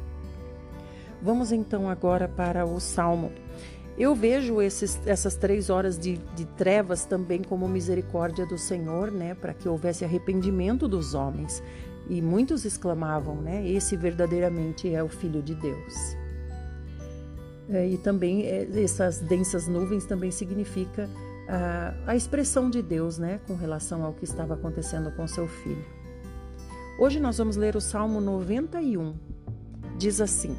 [1.23, 3.31] Vamos então agora para o Salmo.
[3.97, 9.35] Eu vejo esses, essas três horas de, de trevas também como misericórdia do Senhor, né,
[9.35, 11.63] para que houvesse arrependimento dos homens.
[12.09, 13.67] E muitos exclamavam, né?
[13.69, 16.17] Esse verdadeiramente é o Filho de Deus.
[17.71, 21.09] É, e também é, essas densas nuvens também significa
[21.49, 23.41] a, a expressão de Deus, né?
[23.47, 25.85] Com relação ao que estava acontecendo com seu filho.
[26.99, 29.15] Hoje nós vamos ler o Salmo 91.
[29.97, 30.57] Diz assim: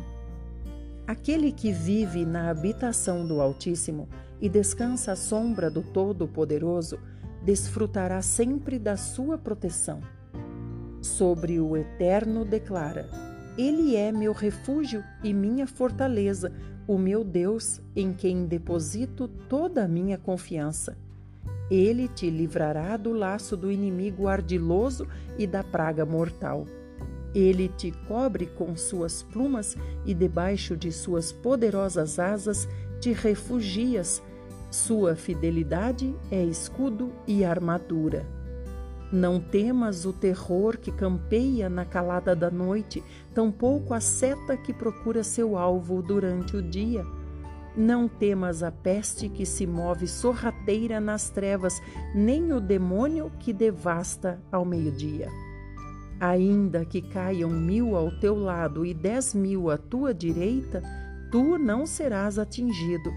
[1.05, 4.07] Aquele que vive na habitação do Altíssimo
[4.39, 6.99] e descansa à sombra do Todo-Poderoso,
[7.43, 10.01] desfrutará sempre da sua proteção
[11.03, 13.09] sobre o Eterno declara:
[13.57, 16.51] Ele é meu refúgio e minha fortaleza,
[16.87, 20.97] o meu Deus, em quem deposito toda a minha confiança.
[21.69, 26.65] Ele te livrará do laço do inimigo ardiloso e da praga mortal.
[27.33, 32.67] Ele te cobre com suas plumas e debaixo de suas poderosas asas
[32.99, 34.21] te refugias.
[34.69, 38.25] Sua fidelidade é escudo e armadura.
[39.11, 45.23] Não temas o terror que campeia na calada da noite, tampouco a seta que procura
[45.23, 47.05] seu alvo durante o dia.
[47.77, 51.79] Não temas a peste que se move sorrateira nas trevas,
[52.15, 55.29] nem o demônio que devasta ao meio-dia.
[56.23, 60.81] Ainda que caiam mil ao teu lado e dez mil à tua direita,
[61.29, 63.11] tu não serás atingido.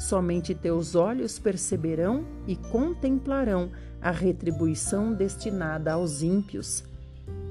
[0.00, 6.82] Somente teus olhos perceberão e contemplarão a retribuição destinada aos ímpios.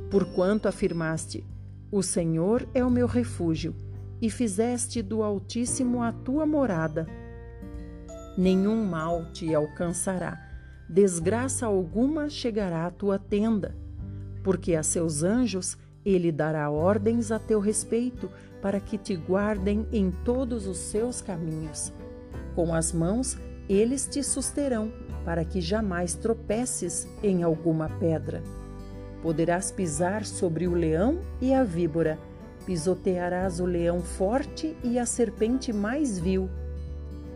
[0.10, 1.45] Porquanto afirmaste:
[1.91, 3.75] O Senhor é o meu refúgio,
[4.19, 7.05] e fizeste do Altíssimo a tua morada.
[8.36, 10.41] Nenhum mal te alcançará,
[10.89, 13.75] desgraça alguma chegará à tua tenda,
[14.47, 18.31] porque a seus anjos ele dará ordens a teu respeito,
[18.62, 21.91] para que te guardem em todos os seus caminhos.
[22.55, 24.89] Com as mãos eles te susterão
[25.25, 28.41] para que jamais tropeces em alguma pedra.
[29.21, 32.17] Poderás pisar sobre o leão e a víbora,
[32.65, 36.49] pisotearás o leão forte e a serpente mais vil.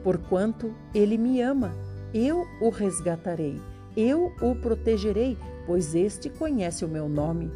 [0.01, 1.73] Porquanto ele me ama,
[2.13, 3.59] eu o resgatarei,
[3.97, 7.51] eu o protegerei, pois este conhece o meu nome.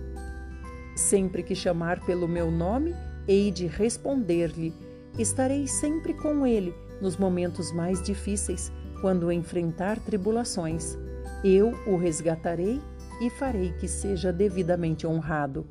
[0.96, 2.96] Sempre que chamar pelo meu nome,
[3.28, 4.74] hei de responder-lhe.
[5.18, 10.98] Estarei sempre com ele nos momentos mais difíceis quando enfrentar tribulações.
[11.44, 12.82] Eu o resgatarei
[13.22, 15.66] e farei que seja devidamente honrado.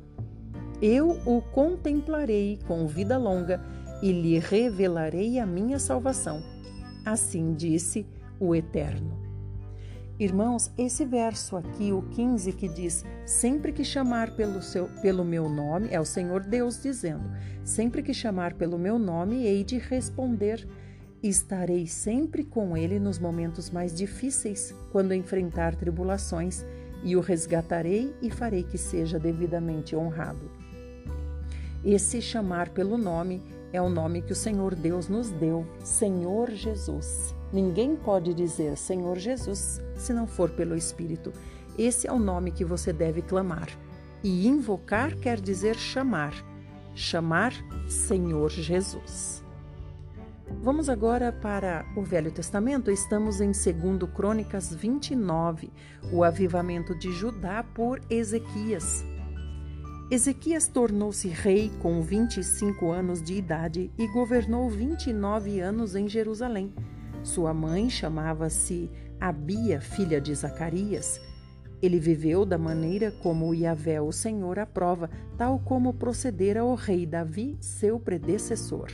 [0.81, 3.61] Eu o contemplarei com vida longa
[4.01, 6.43] e lhe revelarei a minha salvação.
[7.05, 8.05] Assim disse
[8.39, 9.24] o Eterno.
[10.19, 15.49] Irmãos, esse verso aqui, o 15, que diz: Sempre que chamar pelo, seu, pelo meu
[15.49, 17.23] nome, é o Senhor Deus dizendo:
[17.63, 20.65] Sempre que chamar pelo meu nome, hei de responder
[21.27, 26.63] Estarei sempre com ele nos momentos mais difíceis, quando enfrentar tribulações,
[27.03, 30.51] e o resgatarei e farei que seja devidamente honrado.
[31.83, 37.34] Esse chamar pelo nome é o nome que o Senhor Deus nos deu, Senhor Jesus.
[37.55, 41.31] Ninguém pode dizer Senhor Jesus se não for pelo Espírito.
[41.77, 43.69] Esse é o nome que você deve clamar.
[44.21, 46.33] E invocar quer dizer chamar.
[46.93, 47.53] Chamar
[47.87, 49.41] Senhor Jesus.
[50.61, 52.91] Vamos agora para o Velho Testamento.
[52.91, 55.71] Estamos em 2 Crônicas 29,
[56.11, 59.05] o avivamento de Judá por Ezequias.
[60.11, 66.73] Ezequias tornou-se rei com 25 anos de idade e governou 29 anos em Jerusalém.
[67.25, 68.87] Sua mãe chamava-se
[69.19, 71.19] Abia, filha de Zacarias.
[71.81, 77.57] Ele viveu da maneira como Yahvé, o Senhor, aprova, tal como procedera o rei Davi,
[77.59, 78.91] seu predecessor.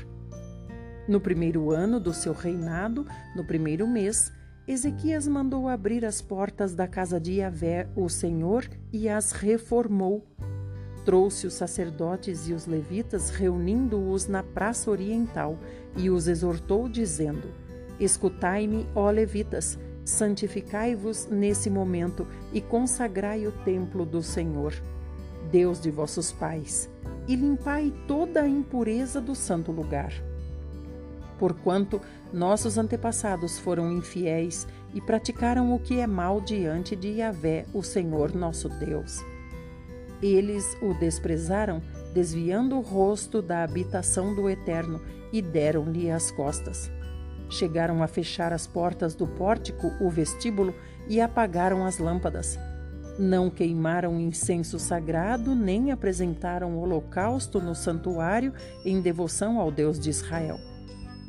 [1.09, 4.31] No primeiro ano do seu reinado, no primeiro mês,
[4.65, 10.25] Ezequias mandou abrir as portas da casa de Yahvé, o Senhor, e as reformou.
[11.03, 15.59] Trouxe os sacerdotes e os levitas, reunindo-os na praça oriental,
[15.97, 17.49] e os exortou, dizendo:
[18.01, 24.73] Escutai-me, ó levitas, santificai-vos nesse momento e consagrai o templo do Senhor,
[25.49, 26.89] Deus de vossos pais,
[27.27, 30.11] e limpai toda a impureza do santo lugar
[31.41, 31.99] porquanto
[32.31, 38.35] nossos antepassados foram infiéis e praticaram o que é mal diante de Yahvé, o Senhor
[38.35, 39.25] nosso Deus.
[40.21, 41.81] Eles o desprezaram,
[42.13, 45.01] desviando o rosto da habitação do Eterno,
[45.33, 46.91] e deram-lhe as costas.
[47.51, 50.73] Chegaram a fechar as portas do pórtico, o vestíbulo,
[51.07, 52.57] e apagaram as lâmpadas.
[53.19, 58.53] Não queimaram incenso sagrado, nem apresentaram holocausto no santuário
[58.85, 60.57] em devoção ao Deus de Israel.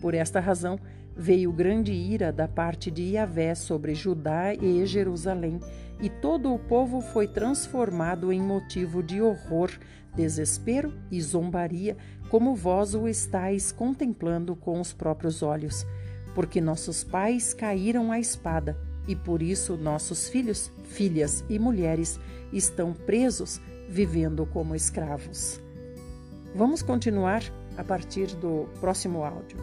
[0.00, 0.78] Por esta razão,
[1.16, 5.58] veio grande ira da parte de Yahvé sobre Judá e Jerusalém,
[6.00, 9.70] e todo o povo foi transformado em motivo de horror,
[10.14, 11.96] desespero e zombaria,
[12.28, 15.84] como vós o estáis contemplando com os próprios olhos.
[16.34, 22.18] Porque nossos pais caíram à espada, e por isso nossos filhos, filhas e mulheres
[22.52, 25.60] estão presos, vivendo como escravos.
[26.54, 27.42] Vamos continuar
[27.76, 29.58] a partir do próximo áudio.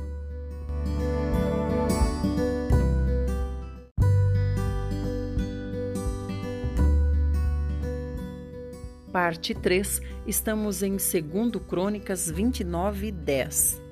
[9.12, 13.89] Parte 3, estamos em 2 Crônicas 29, 10.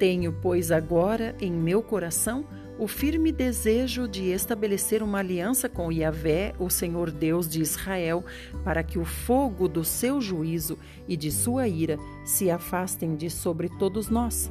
[0.00, 2.46] Tenho, pois, agora em meu coração
[2.78, 8.24] o firme desejo de estabelecer uma aliança com Yahvé, o Senhor Deus de Israel,
[8.64, 13.68] para que o fogo do seu juízo e de sua ira se afastem de sobre
[13.78, 14.50] todos nós.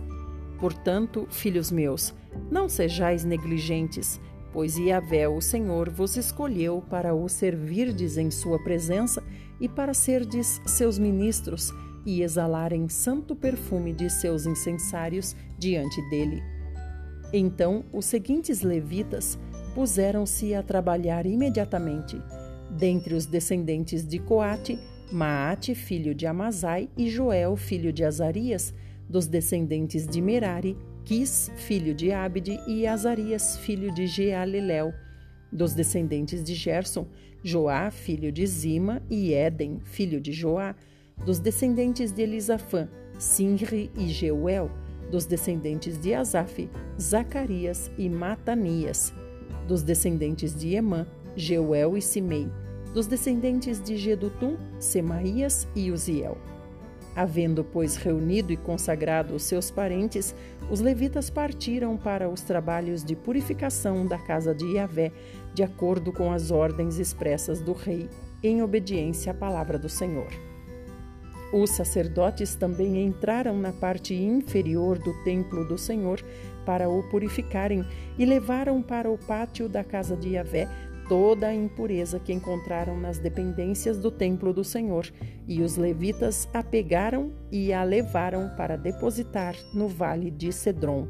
[0.59, 2.13] Portanto, filhos meus,
[2.51, 4.21] não sejais negligentes,
[4.53, 9.23] pois Yahvé, o Senhor, vos escolheu para o servirdes em sua presença
[9.59, 11.73] e para serdes seus ministros
[12.05, 16.41] e exalarem santo perfume de seus incensários diante dele.
[17.31, 19.37] Então os seguintes levitas
[19.75, 22.21] puseram-se a trabalhar imediatamente.
[22.71, 24.79] Dentre os descendentes de Coate,
[25.11, 28.73] Maate, filho de Amazai, e Joel, filho de Azarias,
[29.07, 34.93] dos descendentes de Merari, Quis, filho de Abde, e Azarias, filho de Jealelel.
[35.51, 37.07] Dos descendentes de Gerson,
[37.43, 40.75] Joá, filho de Zima, e Éden, filho de Joá.
[41.25, 44.71] Dos descendentes de Elisafã, Sinri e Jeuel.
[45.11, 49.13] Dos descendentes de Asaf, Zacarias e Matanias.
[49.67, 51.05] Dos descendentes de Emã,
[51.35, 52.47] Jeuel e Simei.
[52.93, 56.37] Dos descendentes de Gedutum, Semaías e Uziel.
[57.15, 60.33] Havendo, pois, reunido e consagrado os seus parentes,
[60.71, 65.11] os levitas partiram para os trabalhos de purificação da casa de Yahvé,
[65.53, 68.07] de acordo com as ordens expressas do rei,
[68.41, 70.48] em obediência à palavra do Senhor.
[71.51, 76.23] Os sacerdotes também entraram na parte inferior do templo do Senhor
[76.65, 77.83] para o purificarem
[78.17, 80.67] e levaram para o pátio da casa de Yahvé
[81.09, 85.11] toda a impureza que encontraram nas dependências do templo do Senhor,
[85.47, 91.07] e os levitas a pegaram e a levaram para depositar no vale de Cedron.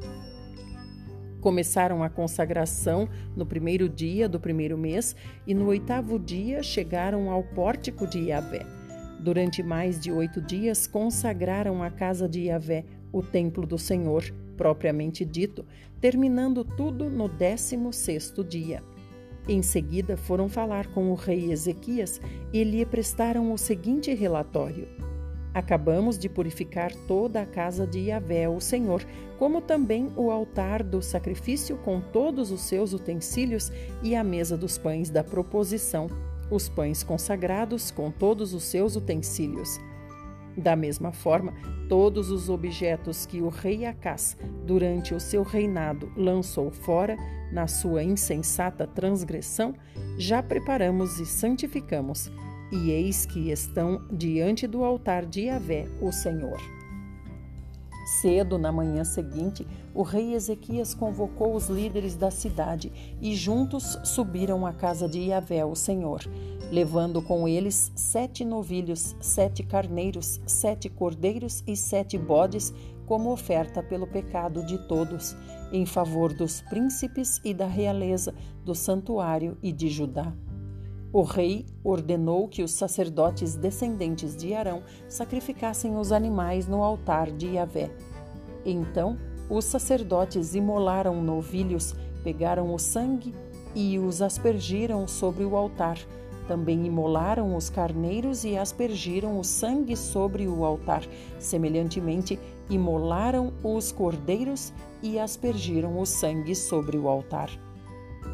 [1.42, 7.44] Começaram a consagração no primeiro dia do primeiro mês e no oitavo dia chegaram ao
[7.44, 8.79] pórtico de Yahvé.
[9.20, 14.24] Durante mais de oito dias consagraram a casa de Yahvé, o templo do Senhor,
[14.56, 15.66] propriamente dito,
[16.00, 18.82] terminando tudo no décimo sexto dia.
[19.48, 22.22] Em seguida, foram falar com o rei Ezequias
[22.54, 24.88] e lhe prestaram o seguinte relatório:
[25.54, 29.04] Acabamos de purificar toda a casa de Yahvé, o Senhor,
[29.38, 33.72] como também o altar do sacrifício com todos os seus utensílios
[34.04, 36.08] e a mesa dos pães da proposição,
[36.50, 39.80] os pães consagrados com todos os seus utensílios.
[40.58, 41.54] Da mesma forma,
[41.88, 44.36] todos os objetos que o rei Acás,
[44.66, 47.16] durante o seu reinado, lançou fora,
[47.52, 49.74] na sua insensata transgressão,
[50.18, 52.32] já preparamos e santificamos,
[52.72, 56.79] e eis que estão diante do altar de Yahvé, o Senhor.
[58.10, 62.92] Cedo na manhã seguinte, o rei Ezequias convocou os líderes da cidade
[63.22, 66.22] e juntos subiram à casa de Yahvé, o Senhor.
[66.72, 72.74] levando com eles sete novilhos, sete carneiros, sete cordeiros e sete bodes,
[73.06, 75.36] como oferta pelo pecado de todos,
[75.72, 78.34] em favor dos príncipes e da realeza,
[78.64, 80.32] do santuário e de Judá.
[81.12, 87.56] O rei ordenou que os sacerdotes descendentes de Arão sacrificassem os animais no altar de
[87.56, 87.90] Yahvé.
[88.64, 89.18] Então,
[89.50, 93.34] os sacerdotes imolaram novilhos, pegaram o sangue
[93.74, 95.98] e os aspergiram sobre o altar.
[96.48, 101.02] Também imolaram os carneiros e aspergiram o sangue sobre o altar.
[101.40, 102.40] Semelhantemente,
[102.70, 107.50] imolaram os cordeiros e aspergiram o sangue sobre o altar.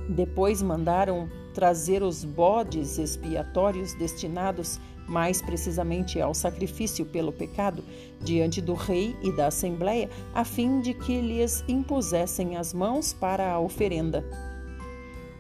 [0.10, 7.84] Depois mandaram trazer os bodes expiatórios destinados mais precisamente ao sacrifício pelo pecado,
[8.22, 13.50] diante do rei e da assembleia, a fim de que lhes impusessem as mãos para
[13.52, 14.26] a oferenda.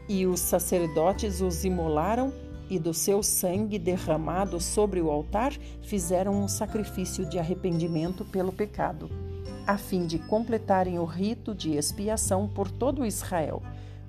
[0.08, 2.32] E os sacerdotes os imolaram
[2.70, 9.10] e do seu sangue derramado sobre o altar fizeram um sacrifício de arrependimento pelo pecado,
[9.68, 13.62] a fim de completarem o rito de expiação por todo Israel.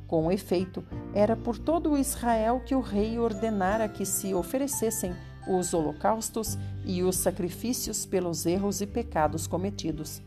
[0.07, 5.14] Com efeito, era por todo Israel que o rei ordenara que se oferecessem
[5.48, 10.22] os holocaustos e os sacrifícios pelos erros e pecados cometidos.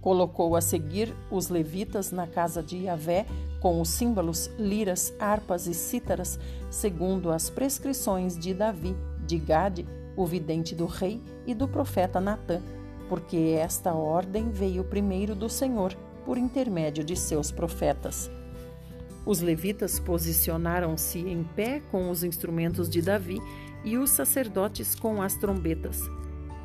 [0.00, 3.26] Colocou a seguir os levitas na casa de Yahvé
[3.60, 6.38] com os símbolos, liras, harpas e cítaras,
[6.70, 8.94] segundo as prescrições de Davi,
[9.26, 9.86] de Gade,
[10.16, 12.60] o vidente do rei, e do profeta Natã,
[13.08, 18.30] porque esta ordem veio primeiro do Senhor, por intermédio de seus profetas.
[19.26, 23.40] Os levitas posicionaram-se em pé com os instrumentos de Davi
[23.84, 26.00] e os sacerdotes com as trombetas.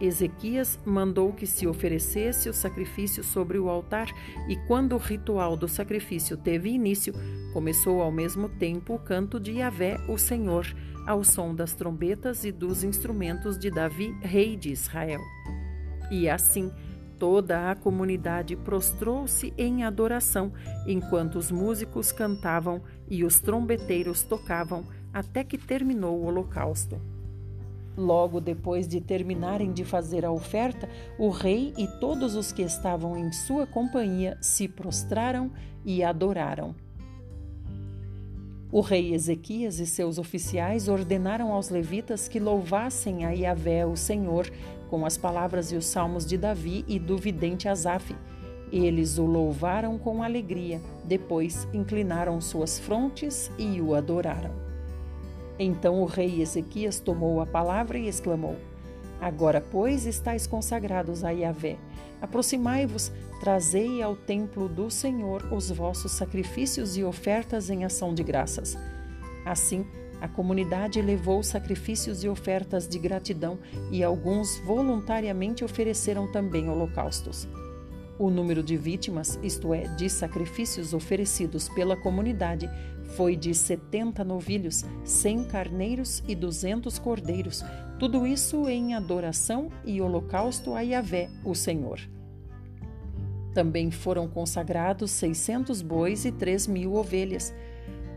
[0.02, 4.08] Ezequias mandou que se oferecesse o sacrifício sobre o altar,
[4.48, 7.14] e quando o ritual do sacrifício teve início,
[7.52, 10.66] começou ao mesmo tempo o canto de Yahvé, o Senhor,
[11.06, 15.20] ao som das trombetas e dos instrumentos de Davi, rei de Israel.
[16.10, 16.72] E assim,
[17.20, 20.54] Toda a comunidade prostrou-se em adoração,
[20.88, 27.00] enquanto os músicos cantavam e os trombeteiros tocavam, até que terminou o holocausto.
[27.98, 33.18] Logo depois de terminarem de fazer a oferta, o rei e todos os que estavam
[33.18, 35.52] em sua companhia se prostraram
[35.84, 36.74] e adoraram.
[38.72, 44.50] O rei Ezequias e seus oficiais ordenaram aos levitas que louvassem a Yahvé, o Senhor,
[44.90, 48.16] com as palavras e os salmos de Davi e do vidente Asaf.
[48.72, 54.52] Eles o louvaram com alegria, depois inclinaram suas frontes e o adoraram.
[55.58, 58.56] Então o rei Ezequias tomou a palavra e exclamou:
[59.20, 61.78] Agora, pois, estáis consagrados a Yahvé.
[62.22, 68.78] Aproximai-vos, trazei ao templo do Senhor os vossos sacrifícios e ofertas em ação de graças.
[69.46, 69.86] Assim,
[70.22, 73.58] a comunidade levou sacrifícios e ofertas de gratidão
[73.92, 77.48] e alguns voluntariamente ofereceram também holocaustos.
[78.18, 82.70] O número de vítimas, isto é, de sacrifícios oferecidos pela comunidade,
[83.16, 87.64] foi de 70 novilhos, 100 carneiros e 200 cordeiros,
[87.98, 92.00] tudo isso em adoração e holocausto a Yahvé, o Senhor.
[93.54, 97.54] Também foram consagrados 600 bois e 3 mil ovelhas,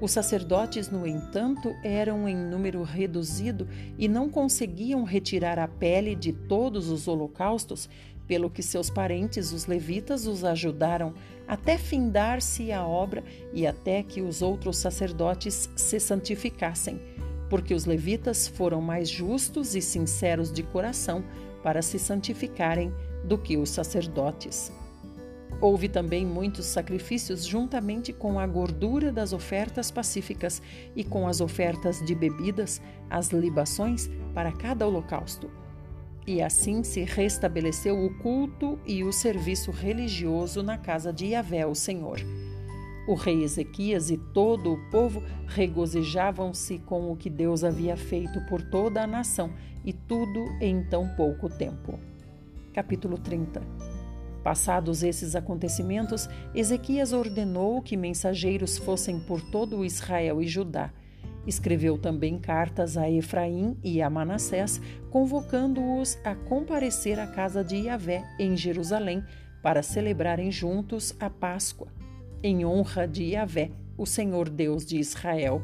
[0.03, 6.33] os sacerdotes, no entanto, eram em número reduzido e não conseguiam retirar a pele de
[6.33, 7.89] todos os holocaustos,
[8.27, 11.15] pelo que seus parentes, os levitas, os ajudaram
[11.47, 13.23] até findar-se a obra
[13.55, 17.01] e até que os outros sacerdotes se santificassem,
[17.49, 21.23] porque os levitas foram mais justos e sinceros de coração
[21.63, 22.93] para se santificarem
[23.25, 24.73] do que os sacerdotes.
[25.63, 30.61] Houve também muitos sacrifícios juntamente com a gordura das ofertas pacíficas
[30.97, 35.49] e com as ofertas de bebidas, as libações para cada holocausto.
[36.27, 41.77] E assim se restabeleceu o culto e o serviço religioso na casa de Yahvé, o
[41.77, 42.19] Senhor.
[43.07, 48.63] O rei Ezequias e todo o povo regozijavam-se com o que Deus havia feito por
[48.63, 49.53] toda a nação
[49.85, 52.01] e tudo em tão pouco tempo.
[52.73, 53.92] Capítulo 30
[54.43, 60.93] Passados esses acontecimentos, Ezequias ordenou que mensageiros fossem por todo Israel e Judá.
[61.47, 64.81] Escreveu também cartas a Efraim e a Manassés,
[65.11, 69.25] convocando-os a comparecer à casa de Yahvé em Jerusalém
[69.63, 71.89] para celebrarem juntos a Páscoa,
[72.43, 75.63] em honra de Yahvé, o Senhor Deus de Israel.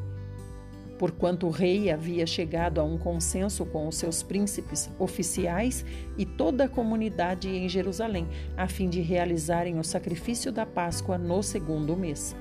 [0.99, 5.85] Porquanto o rei havia chegado a um consenso com os seus príncipes, oficiais
[6.17, 8.27] e toda a comunidade em Jerusalém,
[8.57, 12.35] a fim de realizarem o sacrifício da Páscoa no segundo mês.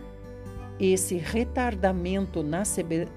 [0.80, 2.64] Esse retardamento na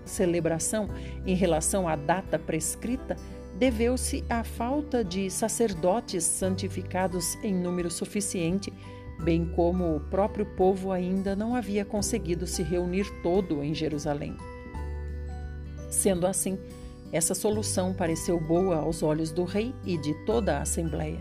[0.04, 0.88] celebração
[1.26, 3.16] em relação à data prescrita
[3.58, 8.72] deveu-se à falta de sacerdotes santificados em número suficiente,
[9.22, 14.34] bem como o próprio povo ainda não havia conseguido se reunir todo em Jerusalém.
[15.90, 16.58] Sendo assim,
[17.12, 21.18] essa solução pareceu boa aos olhos do rei e de toda a Assembleia.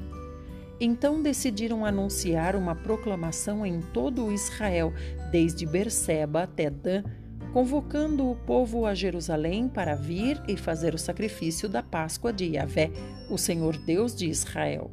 [0.79, 4.93] Então decidiram anunciar uma proclamação em todo o Israel,
[5.31, 7.03] desde Berseba até Dan,
[7.51, 12.91] convocando o povo a Jerusalém para vir e fazer o sacrifício da Páscoa de Yahvé,
[13.29, 14.91] o Senhor Deus de Israel,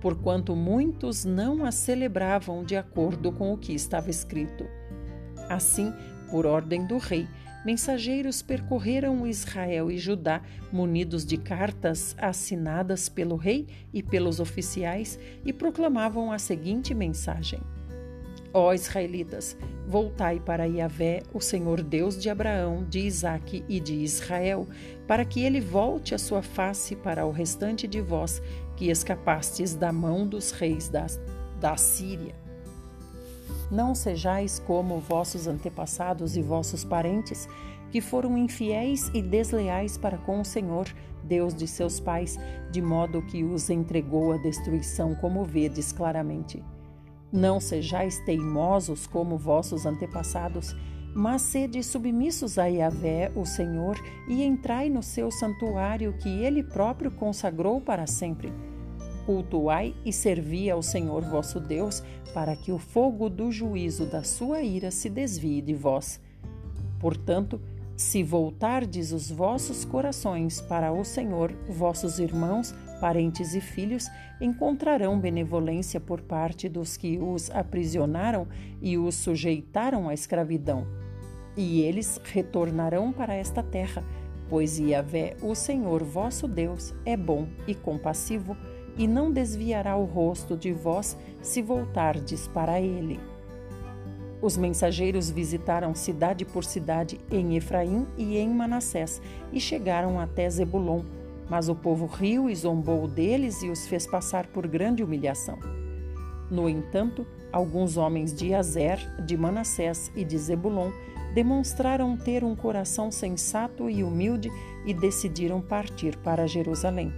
[0.00, 4.66] porquanto muitos não a celebravam de acordo com o que estava escrito.
[5.48, 5.92] Assim,
[6.30, 7.28] por ordem do rei,
[7.64, 10.42] mensageiros percorreram Israel e Judá,
[10.72, 17.60] munidos de cartas assinadas pelo rei e pelos oficiais, e proclamavam a seguinte mensagem:
[18.52, 19.56] Ó israelitas,
[19.86, 24.68] voltai para Yahvé, o Senhor Deus de Abraão, de Isaque e de Israel,
[25.06, 28.40] para que ele volte a sua face para o restante de vós,
[28.76, 31.06] que escapastes da mão dos reis da,
[31.58, 32.43] da Síria.
[33.74, 37.48] Não sejais como vossos antepassados e vossos parentes,
[37.90, 40.86] que foram infiéis e desleais para com o Senhor,
[41.24, 42.38] Deus de seus pais,
[42.70, 46.62] de modo que os entregou à destruição, como vedes claramente.
[47.32, 50.76] Não sejais teimosos como vossos antepassados,
[51.12, 53.96] mas sede submissos a Yahvé, o Senhor,
[54.28, 58.52] e entrai no seu santuário que ele próprio consagrou para sempre.
[59.26, 62.04] Cultuai e servi ao Senhor vosso Deus,
[62.34, 66.20] para que o fogo do juízo da sua ira se desvie de vós.
[66.98, 67.60] Portanto,
[67.96, 74.08] se voltardes os vossos corações para o Senhor, vossos irmãos parentes e filhos
[74.40, 78.48] encontrarão benevolência por parte dos que os aprisionaram
[78.82, 80.86] e os sujeitaram à escravidão.
[81.56, 84.02] E eles retornarão para esta terra,
[84.48, 88.56] pois Yahvé, o Senhor vosso Deus, é bom e compassivo,
[88.96, 93.20] e não desviará o rosto de vós se voltardes para ele.
[94.40, 99.20] Os mensageiros visitaram cidade por cidade em Efraim e em Manassés
[99.52, 101.02] e chegaram até Zebulon
[101.48, 105.58] mas o povo riu e zombou deles e os fez passar por grande humilhação.
[106.50, 110.90] No entanto, alguns homens de Azer, de Manassés e de Zebulon
[111.34, 114.50] demonstraram ter um coração sensato e humilde
[114.86, 117.12] e decidiram partir para Jerusalém.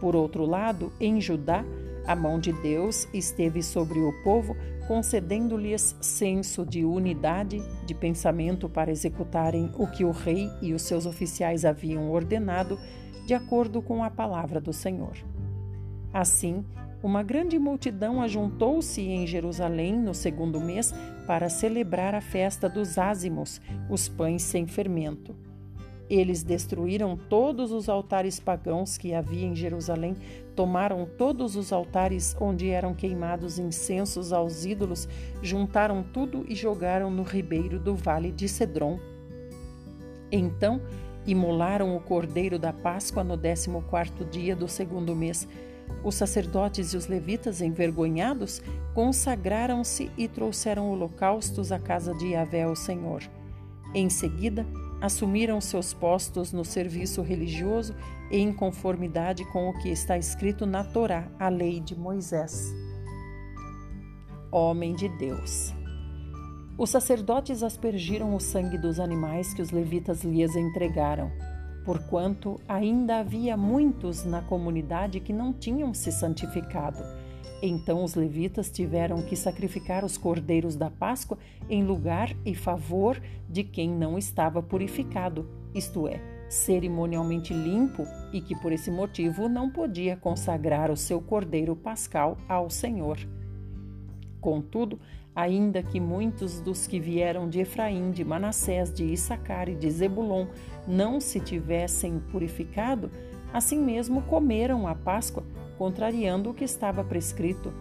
[0.00, 1.64] Por outro lado, em Judá,
[2.06, 8.90] a mão de Deus esteve sobre o povo, concedendo-lhes senso de unidade de pensamento para
[8.90, 12.78] executarem o que o rei e os seus oficiais haviam ordenado
[13.26, 15.16] de acordo com a palavra do Senhor.
[16.12, 16.62] Assim,
[17.02, 20.92] uma grande multidão ajuntou-se em Jerusalém no segundo mês
[21.26, 25.34] para celebrar a festa dos ázimos, os pães sem fermento.
[26.16, 30.14] Eles destruíram todos os altares pagãos que havia em Jerusalém,
[30.54, 35.08] tomaram todos os altares onde eram queimados incensos aos ídolos,
[35.42, 39.00] juntaram tudo e jogaram no ribeiro do vale de Cedron.
[40.30, 40.80] Então
[41.26, 45.48] Imolaram o cordeiro da Páscoa no décimo quarto dia do segundo mês.
[46.02, 48.62] Os sacerdotes e os levitas, envergonhados,
[48.92, 53.22] consagraram-se e trouxeram holocaustos à casa de Yahvé, o Senhor.
[53.94, 54.66] Em seguida,
[55.00, 57.94] assumiram seus postos no serviço religioso
[58.30, 62.72] em conformidade com o que está escrito na Torá, a lei de Moisés.
[64.50, 65.74] Homem de Deus.
[66.76, 71.30] Os sacerdotes aspergiram o sangue dos animais que os levitas lhes entregaram,
[71.84, 76.98] porquanto ainda havia muitos na comunidade que não tinham se santificado.
[77.66, 83.64] Então os levitas tiveram que sacrificar os cordeiros da Páscoa em lugar e favor de
[83.64, 88.04] quem não estava purificado, isto é, cerimonialmente limpo
[88.34, 93.16] e que por esse motivo não podia consagrar o seu cordeiro pascal ao Senhor.
[94.42, 95.00] Contudo,
[95.34, 100.48] ainda que muitos dos que vieram de Efraim, de Manassés, de Issacar e de Zebulon
[100.86, 103.10] não se tivessem purificado,
[103.54, 105.42] assim mesmo comeram a Páscoa,
[105.78, 107.72] contrariando o que estava prescrito.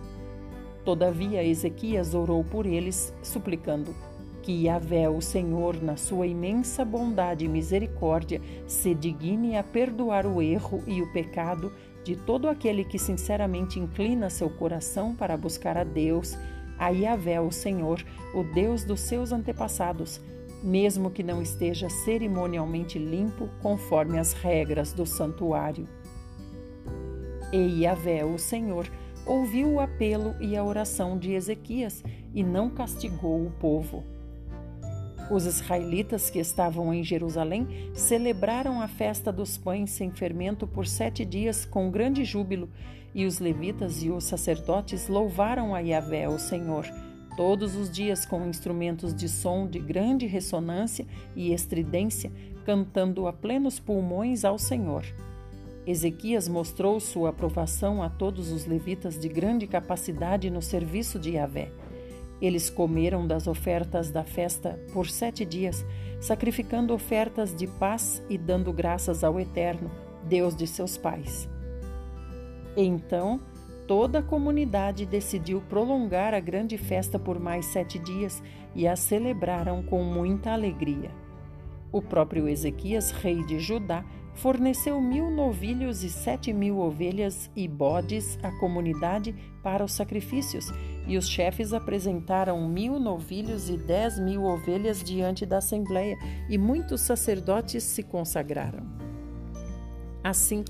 [0.84, 3.96] Todavia Ezequias orou por eles, suplicando
[4.42, 10.42] que Yahvé, o Senhor, na sua imensa bondade e misericórdia, se digne a perdoar o
[10.42, 11.72] erro e o pecado
[12.04, 16.38] de todo aquele que sinceramente inclina seu coração para buscar a Deus
[16.78, 20.20] a Yahvé, o Senhor, o Deus dos seus antepassados,
[20.62, 25.88] mesmo que não esteja cerimonialmente limpo conforme as regras do santuário.
[27.54, 28.92] E Yahvé, o Senhor,
[29.28, 34.04] ouviu o apelo e a oração de Ezequias e não castigou o povo.
[35.30, 41.24] Os israelitas que estavam em Jerusalém celebraram a festa dos pães sem fermento por sete
[41.24, 42.68] dias com grande júbilo,
[43.14, 46.86] e os levitas e os sacerdotes louvaram a Yahvé, o Senhor,
[47.38, 52.32] todos os dias com instrumentos de som de grande ressonância e estridência,
[52.66, 55.06] cantando a plenos pulmões ao Senhor.
[55.86, 61.72] Ezequias mostrou sua aprovação a todos os levitas de grande capacidade no serviço de Yahvé.
[62.42, 65.86] Eles comeram das ofertas da festa por sete dias,
[66.22, 69.92] sacrificando ofertas de paz e dando graças ao Eterno,
[70.28, 71.50] Deus de seus pais.
[72.78, 73.42] Então,
[73.86, 78.42] toda a comunidade decidiu prolongar a grande festa por mais sete dias
[78.74, 81.12] e a celebraram com muita alegria.
[81.92, 84.04] O próprio Ezequias, rei de Judá,
[84.36, 90.72] forneceu mil novilhos e sete mil ovelhas e bodes à comunidade para os sacrifícios,
[91.08, 96.18] e os chefes apresentaram mil novilhos e dez mil ovelhas diante da assembleia,
[96.50, 98.84] e muitos sacerdotes se consagraram.
[100.24, 100.64] Assim,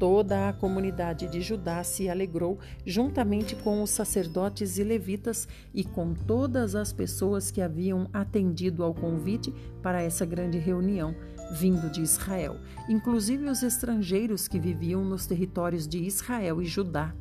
[0.00, 6.14] Toda a comunidade de Judá se alegrou, juntamente com os sacerdotes e levitas e com
[6.14, 9.52] todas as pessoas que haviam atendido ao convite
[9.82, 11.14] para essa grande reunião,
[11.50, 12.56] vindo de Israel,
[12.88, 17.14] inclusive os estrangeiros que viviam nos territórios de Israel e Judá.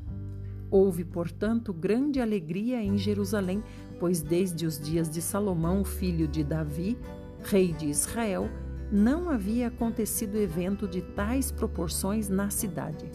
[0.72, 3.64] Houve, portanto, grande alegria em Jerusalém,
[4.00, 6.98] pois desde os dias de Salomão, filho de Davi,
[7.44, 8.48] rei de Israel,
[8.92, 13.10] não havia acontecido evento de tais proporções na cidade.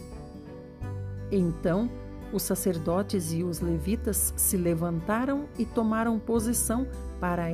[1.31, 1.89] Então,
[2.33, 6.87] os sacerdotes e os levitas se levantaram e tomaram posição
[7.19, 7.49] para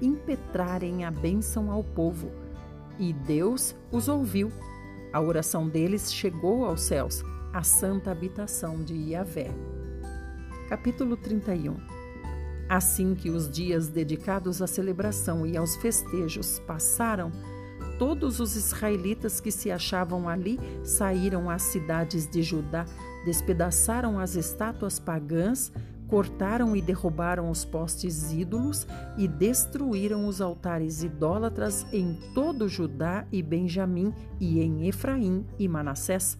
[0.00, 2.30] impetrarem a bênção ao povo.
[2.98, 4.50] E Deus os ouviu.
[5.12, 7.22] A oração deles chegou aos céus,
[7.52, 9.50] a santa habitação de Yahvé.
[10.68, 11.76] Capítulo 31
[12.68, 17.30] Assim que os dias dedicados à celebração e aos festejos passaram,
[17.98, 22.84] Todos os israelitas que se achavam ali saíram às cidades de Judá,
[23.24, 25.72] despedaçaram as estátuas pagãs,
[26.08, 28.86] cortaram e derrubaram os postes ídolos
[29.16, 36.38] e destruíram os altares idólatras em todo Judá e Benjamim e em Efraim e Manassés.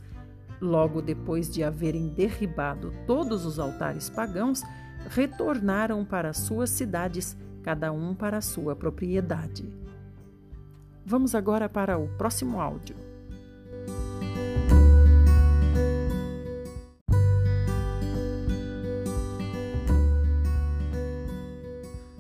[0.61, 4.63] Logo depois de haverem derribado todos os altares pagãos,
[5.09, 9.69] retornaram para suas cidades, cada um para sua propriedade.
[11.05, 13.06] Vamos agora para o próximo áudio.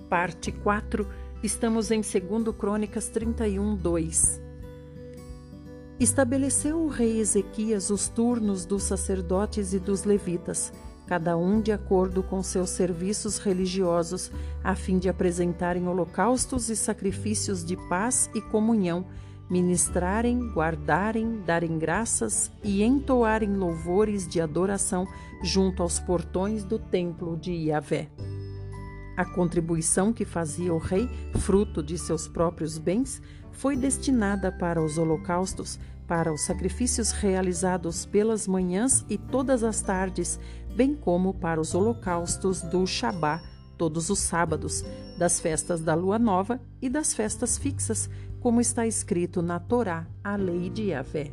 [0.09, 1.07] Parte 4,
[1.43, 4.41] estamos em 2 Crônicas 31, 2.
[5.99, 10.73] Estabeleceu o rei Ezequias os turnos dos sacerdotes e dos levitas
[11.07, 14.31] cada um de acordo com seus serviços religiosos,
[14.63, 19.07] a fim de apresentarem holocaustos e sacrifícios de paz e comunhão,
[19.49, 25.07] ministrarem, guardarem, darem graças e entoarem louvores de adoração
[25.43, 28.09] junto aos portões do templo de Yahvé.
[29.17, 31.09] A contribuição que fazia o rei,
[31.39, 38.47] fruto de seus próprios bens, foi destinada para os holocaustos, para os sacrifícios realizados pelas
[38.47, 40.39] manhãs e todas as tardes,
[40.75, 43.43] bem como para os holocaustos do Shabá,
[43.79, 44.85] todos os sábados,
[45.19, 48.11] das festas da lua nova e das festas fixas,
[48.41, 51.33] como está escrito na Torá, a lei de Yahvé.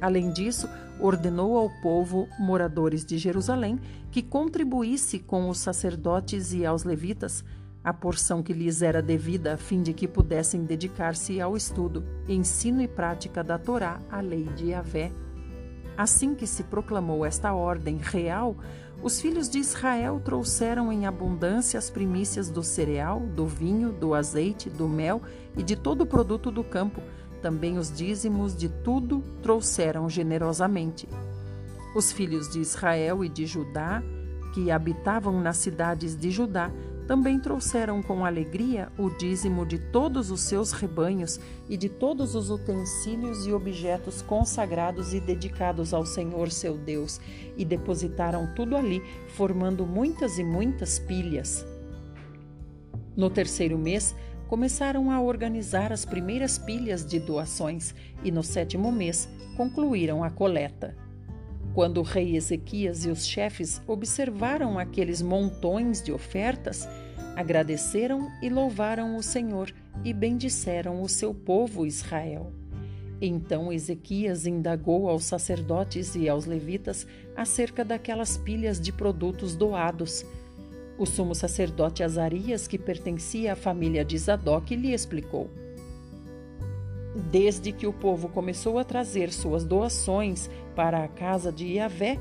[0.00, 0.68] Além disso,
[1.00, 3.78] ordenou ao povo, moradores de Jerusalém,
[4.10, 7.44] que contribuísse com os sacerdotes e aos levitas
[7.82, 12.82] a porção que lhes era devida, a fim de que pudessem dedicar-se ao estudo, ensino
[12.82, 15.12] e prática da Torá, a lei de Yahvé,
[15.98, 18.56] Assim que se proclamou esta ordem real,
[19.02, 24.70] os filhos de Israel trouxeram em abundância as primícias do cereal, do vinho, do azeite,
[24.70, 25.20] do mel
[25.56, 27.02] e de todo o produto do campo.
[27.42, 31.08] Também os dízimos de tudo trouxeram generosamente.
[31.94, 34.02] Os filhos de Israel e de Judá,
[34.52, 36.70] que habitavam nas cidades de Judá,
[37.08, 42.50] também trouxeram com alegria o dízimo de todos os seus rebanhos e de todos os
[42.50, 47.18] utensílios e objetos consagrados e dedicados ao Senhor seu Deus,
[47.56, 51.64] e depositaram tudo ali, formando muitas e muitas pilhas.
[53.16, 54.14] No terceiro mês,
[54.48, 57.94] começaram a organizar as primeiras pilhas de doações
[58.24, 60.96] e no sétimo mês concluíram a coleta.
[61.74, 66.88] Quando o rei Ezequias e os chefes observaram aqueles montões de ofertas,
[67.36, 69.72] agradeceram e louvaram o Senhor
[70.02, 72.50] e bendisseram o seu povo Israel.
[73.20, 80.24] Então Ezequias indagou aos sacerdotes e aos levitas acerca daquelas pilhas de produtos doados.
[80.98, 85.48] O sumo sacerdote Azarias, que pertencia à família de Zadok, lhe explicou:
[87.30, 92.18] Desde que o povo começou a trazer suas doações para a casa de Yahvé,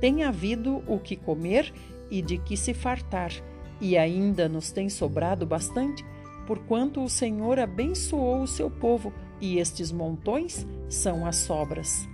[0.00, 1.72] tem havido o que comer
[2.08, 3.32] e de que se fartar,
[3.80, 6.04] e ainda nos tem sobrado bastante,
[6.46, 12.08] porquanto o Senhor abençoou o seu povo, e estes montões são as sobras.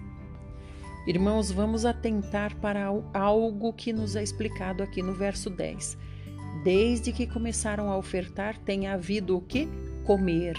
[1.07, 6.06] Irmãos, vamos atentar para algo que nos é explicado aqui no verso 10.
[6.67, 9.69] Desde que começaram a ofertar, tem havido o que?
[10.05, 10.57] Comer.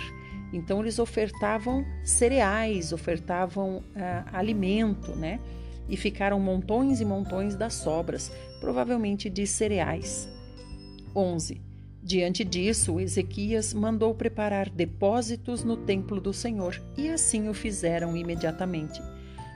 [0.54, 5.38] Então, eles ofertavam cereais, ofertavam ah, alimento, né?
[5.90, 8.32] E ficaram montões e montões das sobras,
[8.62, 10.30] provavelmente de cereais.
[11.14, 11.62] 11.
[12.02, 19.02] Diante disso, Ezequias mandou preparar depósitos no templo do Senhor, e assim o fizeram imediatamente.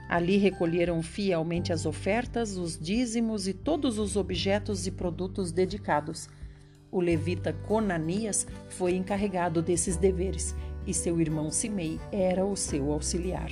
[0.10, 6.28] Ali recolheram fielmente as ofertas, os dízimos e todos os objetos e produtos dedicados.
[6.92, 10.54] O levita Conanias foi encarregado desses deveres
[10.86, 13.50] e seu irmão Simei era o seu auxiliar.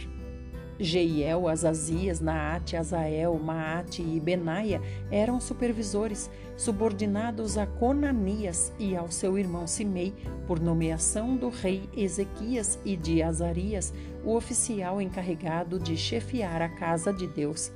[0.78, 4.82] Jeiel, Azazias, Naate, Azael, Maate e Benaia
[5.12, 10.14] eram supervisores, subordinados a Conanias e ao seu irmão Simei,
[10.48, 17.12] por nomeação do rei Ezequias e de Azarias, o oficial encarregado de chefiar a casa
[17.12, 17.72] de Deus.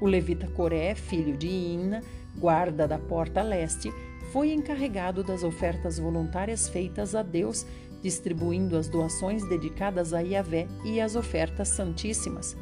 [0.00, 2.02] O levita Coré, filho de Ina,
[2.38, 3.90] guarda da porta leste,
[4.32, 7.66] foi encarregado das ofertas voluntárias feitas a Deus
[8.02, 12.56] distribuindo as doações dedicadas a Yahvé e as ofertas santíssimas.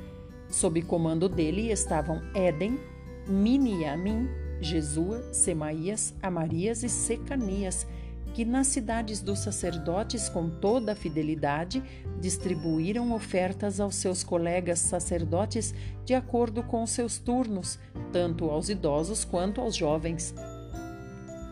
[0.48, 2.78] Sob comando dele estavam Éden,
[3.26, 4.28] Miniamin,
[4.60, 7.86] Jesua, Semaías, Amarias e Secanias,
[8.32, 11.82] que nas cidades dos sacerdotes, com toda a fidelidade,
[12.20, 17.78] distribuíram ofertas aos seus colegas sacerdotes de acordo com seus turnos,
[18.12, 20.34] tanto aos idosos quanto aos jovens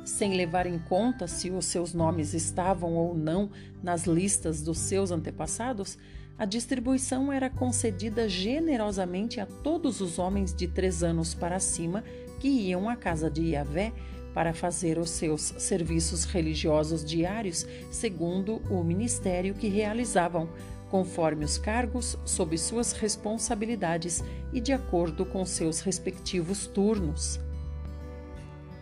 [0.05, 3.50] sem levar em conta se os seus nomes estavam ou não
[3.82, 5.98] nas listas dos seus antepassados,
[6.38, 12.02] a distribuição era concedida generosamente a todos os homens de três anos para cima
[12.40, 13.92] que iam à casa de Yahvé
[14.34, 20.48] para fazer os seus serviços religiosos diários segundo o ministério que realizavam,
[20.90, 27.43] conforme os cargos sob suas responsabilidades e de acordo com seus respectivos turnos.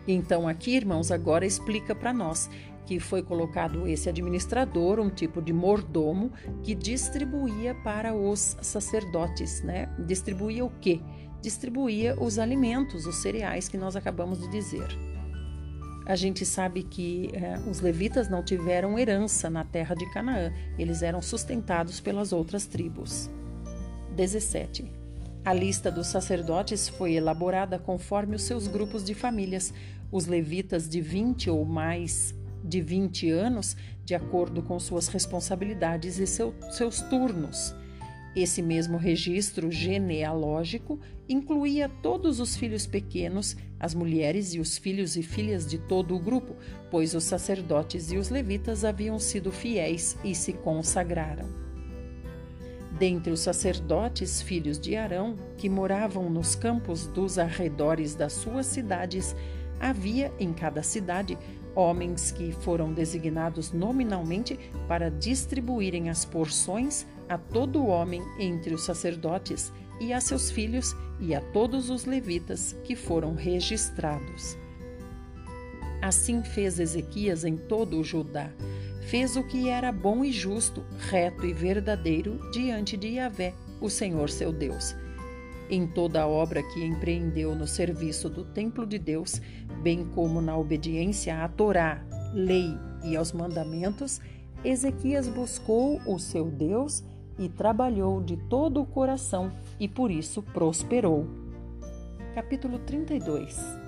[0.06, 2.50] Então, aqui, irmãos, agora explica para nós
[2.84, 6.32] que foi colocado esse administrador, um tipo de mordomo,
[6.62, 9.88] que distribuía para os sacerdotes, né?
[10.06, 11.00] Distribuía o quê?
[11.40, 14.88] Distribuía os alimentos, os cereais que nós acabamos de dizer.
[16.04, 21.00] A gente sabe que eh, os levitas não tiveram herança na terra de Canaã, eles
[21.02, 23.30] eram sustentados pelas outras tribos.
[24.16, 25.01] 17.
[25.44, 29.74] A lista dos sacerdotes foi elaborada conforme os seus grupos de famílias,
[30.12, 32.32] os levitas de 20 ou mais
[32.62, 37.74] de 20 anos, de acordo com suas responsabilidades e seu, seus turnos.
[38.36, 45.24] Esse mesmo registro genealógico incluía todos os filhos pequenos, as mulheres e os filhos e
[45.24, 46.54] filhas de todo o grupo,
[46.88, 51.61] pois os sacerdotes e os levitas haviam sido fiéis e se consagraram.
[52.98, 59.34] Dentre os sacerdotes, filhos de Arão, que moravam nos campos dos arredores das suas cidades,
[59.80, 61.38] havia em cada cidade
[61.74, 69.72] homens que foram designados nominalmente para distribuírem as porções a todo homem entre os sacerdotes
[69.98, 74.56] e a seus filhos e a todos os levitas que foram registrados.
[76.02, 78.50] Assim fez Ezequias em todo o Judá
[79.02, 84.30] fez o que era bom e justo, reto e verdadeiro diante de Yahvé, o Senhor
[84.30, 84.94] seu Deus.
[85.68, 89.40] Em toda a obra que empreendeu no serviço do templo de Deus,
[89.82, 94.20] bem como na obediência à Torá, lei e aos mandamentos,
[94.64, 97.02] Ezequias buscou o seu Deus
[97.38, 99.50] e trabalhou de todo o coração
[99.80, 101.26] e por isso prosperou.
[102.34, 103.81] Capítulo 32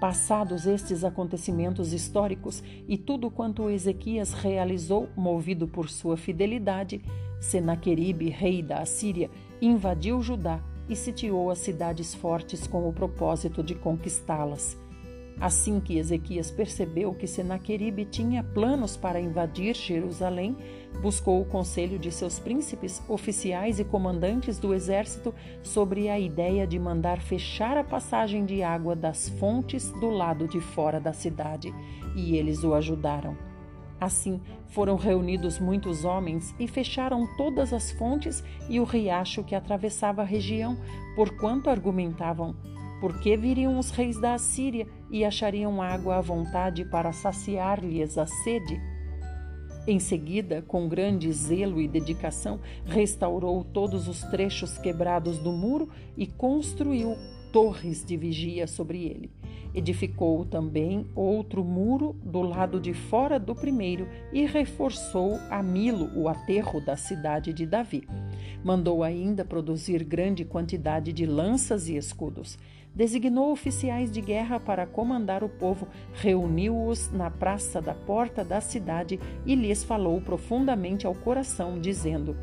[0.00, 7.02] Passados estes acontecimentos históricos e tudo quanto Ezequias realizou, movido por sua fidelidade,
[7.40, 9.28] Senaqueribe, rei da Assíria,
[9.60, 14.76] invadiu Judá e sitiou as cidades fortes com o propósito de conquistá-las.
[15.40, 20.56] Assim que Ezequias percebeu que Senaqueribe tinha planos para invadir Jerusalém,
[21.00, 25.32] buscou o conselho de seus príncipes, oficiais e comandantes do exército
[25.62, 30.60] sobre a ideia de mandar fechar a passagem de água das fontes do lado de
[30.60, 31.72] fora da cidade,
[32.16, 33.36] e eles o ajudaram.
[34.00, 40.22] Assim, foram reunidos muitos homens e fecharam todas as fontes e o riacho que atravessava
[40.22, 40.76] a região,
[41.16, 42.54] porquanto argumentavam:
[43.00, 48.80] porque viriam os reis da Assíria e achariam água à vontade para saciar-lhes a sede.
[49.86, 56.26] Em seguida, com grande zelo e dedicação, restaurou todos os trechos quebrados do muro e
[56.26, 57.16] construiu
[57.50, 59.30] torres de vigia sobre ele.
[59.74, 66.28] Edificou também outro muro do lado de fora do primeiro e reforçou a Milo o
[66.28, 68.06] aterro da cidade de Davi.
[68.64, 72.58] Mandou ainda produzir grande quantidade de lanças e escudos.
[72.98, 79.20] Designou oficiais de guerra para comandar o povo, reuniu-os na praça da porta da cidade
[79.46, 82.36] e lhes falou profundamente ao coração, dizendo: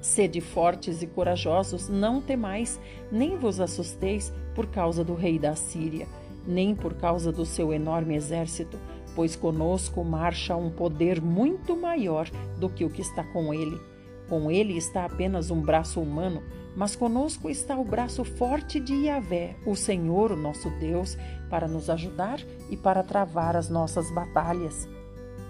[0.00, 2.80] Sede fortes e corajosos, não temais,
[3.12, 6.08] nem vos assusteis por causa do rei da Síria,
[6.44, 8.76] nem por causa do seu enorme exército,
[9.14, 12.28] pois conosco marcha um poder muito maior
[12.58, 13.80] do que o que está com ele.
[14.28, 16.42] Com ele está apenas um braço humano,
[16.76, 21.16] mas conosco está o braço forte de Yahvé, o Senhor, o nosso Deus,
[21.48, 22.38] para nos ajudar
[22.70, 24.86] e para travar as nossas batalhas.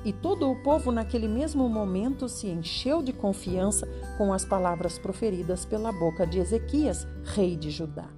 [0.04, 5.64] E todo o povo, naquele mesmo momento, se encheu de confiança com as palavras proferidas
[5.64, 8.08] pela boca de Ezequias, rei de Judá.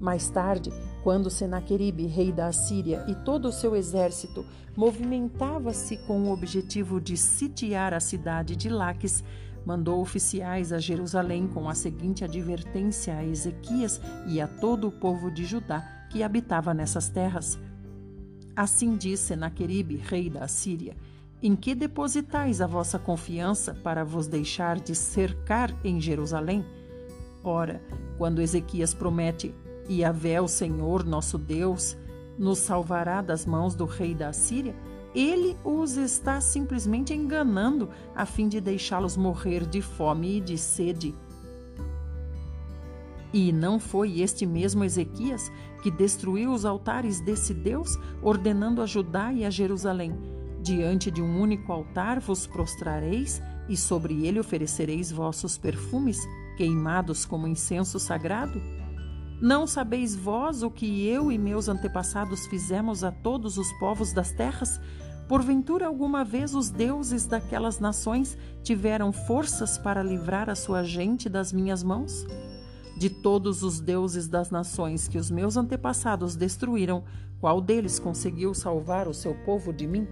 [0.00, 0.72] Mais tarde,
[1.04, 7.18] quando Senaqueribe, rei da Assíria, e todo o seu exército movimentava-se com o objetivo de
[7.18, 9.22] sitiar a cidade de Laques,
[9.64, 15.30] mandou oficiais a Jerusalém com a seguinte advertência a Ezequias e a todo o povo
[15.30, 15.80] de Judá
[16.10, 17.58] que habitava nessas terras:
[18.54, 20.96] Assim diz Senaqueribe, rei da Assíria:
[21.42, 26.64] em que depositais a vossa confiança para vos deixar de cercar em Jerusalém?
[27.42, 27.82] Ora,
[28.18, 29.54] quando Ezequias promete,
[29.88, 30.02] e
[30.40, 31.96] o Senhor nosso Deus,
[32.38, 34.74] nos salvará das mãos do rei da Síria,
[35.14, 41.14] ele os está simplesmente enganando a fim de deixá-los morrer de fome e de sede.
[43.32, 45.50] E não foi este mesmo Ezequias
[45.82, 50.16] que destruiu os altares desse Deus, ordenando a Judá e a Jerusalém:
[50.60, 56.18] Diante de um único altar vos prostrareis e sobre ele oferecereis vossos perfumes,
[56.56, 58.60] queimados como incenso sagrado?
[59.40, 64.30] Não sabeis vós o que eu e meus antepassados fizemos a todos os povos das
[64.32, 64.78] terras?
[65.26, 71.54] Porventura alguma vez os deuses daquelas nações tiveram forças para livrar a sua gente das
[71.54, 72.26] minhas mãos?
[72.98, 77.02] De todos os deuses das nações que os meus antepassados destruíram,
[77.40, 80.06] qual deles conseguiu salvar o seu povo de mim?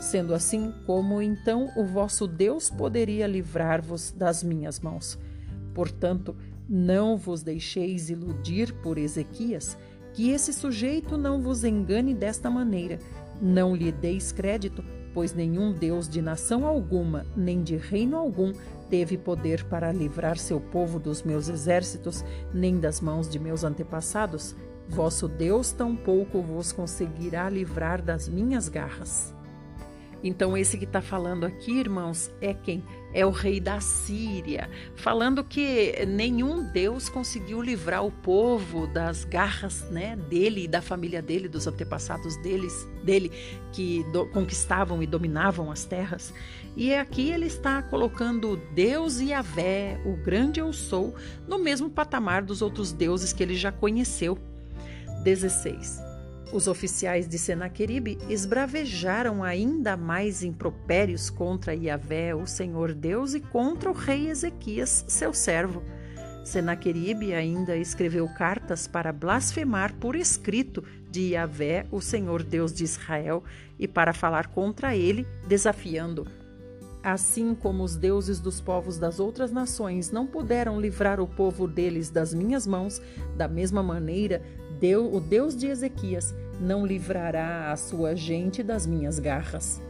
[0.00, 5.18] Sendo assim, como então o vosso Deus poderia livrar-vos das minhas mãos?
[5.74, 6.34] Portanto,
[6.68, 9.76] não vos deixeis iludir por Ezequias,
[10.12, 12.98] que esse sujeito não vos engane desta maneira.
[13.40, 14.84] Não lhe deis crédito,
[15.14, 18.52] pois nenhum Deus de nação alguma, nem de reino algum,
[18.88, 24.54] teve poder para livrar seu povo dos meus exércitos, nem das mãos de meus antepassados.
[24.88, 29.34] Vosso Deus tampouco vos conseguirá livrar das minhas garras.
[30.22, 32.84] Então, esse que está falando aqui, irmãos, é quem?
[33.14, 39.82] É o rei da Síria, falando que nenhum Deus conseguiu livrar o povo das garras
[39.90, 43.30] né, dele e da família dele, dos antepassados deles, dele,
[43.72, 46.32] que do, conquistavam e dominavam as terras.
[46.76, 51.14] E aqui ele está colocando Deus e Yahvé, o grande eu sou,
[51.46, 54.38] no mesmo patamar dos outros deuses que ele já conheceu.
[55.22, 56.11] 16.
[56.52, 63.90] Os oficiais de Senaqueribe esbravejaram ainda mais impropérios contra Yahvé, o Senhor Deus, e contra
[63.90, 65.82] o rei Ezequias, seu servo.
[66.44, 73.42] Senaqueribe ainda escreveu cartas para blasfemar por escrito de Yahvé, o Senhor Deus de Israel,
[73.78, 76.26] e para falar contra ele, desafiando
[77.02, 82.10] Assim como os deuses dos povos das outras nações não puderam livrar o povo deles
[82.10, 83.02] das minhas mãos,
[83.36, 84.40] da mesma maneira,
[84.82, 89.80] Deus, o Deus de Ezequias não livrará a sua gente das minhas garras.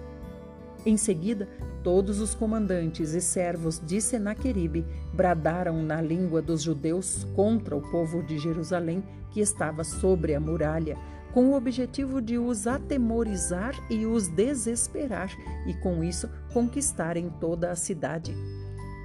[0.84, 1.48] Em seguida,
[1.82, 4.84] todos os comandantes e servos de Senaqueribe
[5.14, 10.98] bradaram na língua dos judeus contra o povo de Jerusalém que estava sobre a muralha,
[11.32, 15.34] com o objetivo de os atemorizar e os desesperar,
[15.66, 18.36] e com isso conquistarem toda a cidade.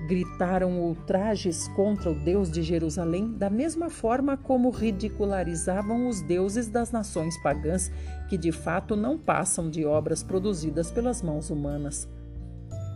[0.08, 6.94] Gritaram ultrajes contra o Deus de Jerusalém, da mesma forma como ridicularizavam os deuses das
[6.94, 7.92] nações pagãs,
[8.30, 12.08] que de fato não passam de obras produzidas pelas mãos humanas.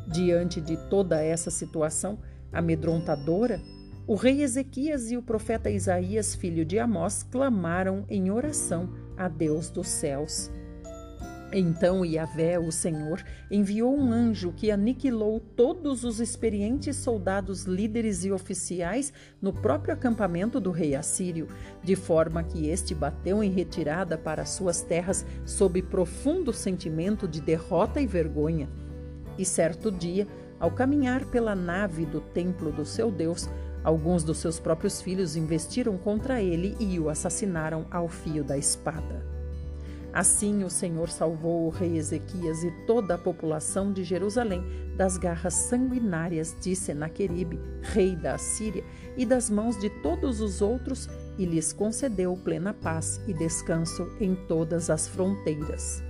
[0.08, 2.18] Diante de toda essa situação
[2.50, 3.60] amedrontadora,
[4.08, 9.70] o rei Ezequias e o profeta Isaías, filho de Amós, clamaram em oração a Deus
[9.70, 10.50] dos céus.
[11.54, 18.32] Então Yahvé, o Senhor, enviou um anjo que aniquilou todos os experientes soldados líderes e
[18.32, 21.50] oficiais no próprio acampamento do rei assírio,
[21.84, 28.00] de forma que este bateu em retirada para suas terras sob profundo sentimento de derrota
[28.00, 28.70] e vergonha.
[29.38, 30.28] E certo dia,
[30.58, 33.50] ao caminhar pela nave do templo do seu Deus,
[33.84, 39.31] alguns dos seus próprios filhos investiram contra ele e o assassinaram ao fio da espada.
[40.14, 44.62] Assim o Senhor salvou o rei Ezequias e toda a população de Jerusalém
[44.98, 48.84] das garras sanguinárias de Senaqueribe, rei da Assíria,
[49.16, 54.36] e das mãos de todos os outros, e lhes concedeu plena paz e descanso em
[54.36, 56.04] todas as fronteiras.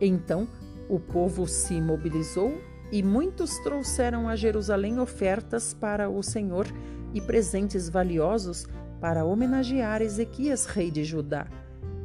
[0.00, 0.48] Então
[0.88, 2.60] o povo se mobilizou
[2.90, 6.66] e muitos trouxeram a Jerusalém ofertas para o Senhor
[7.14, 8.66] e presentes valiosos
[9.00, 11.46] para homenagear Ezequias, rei de Judá.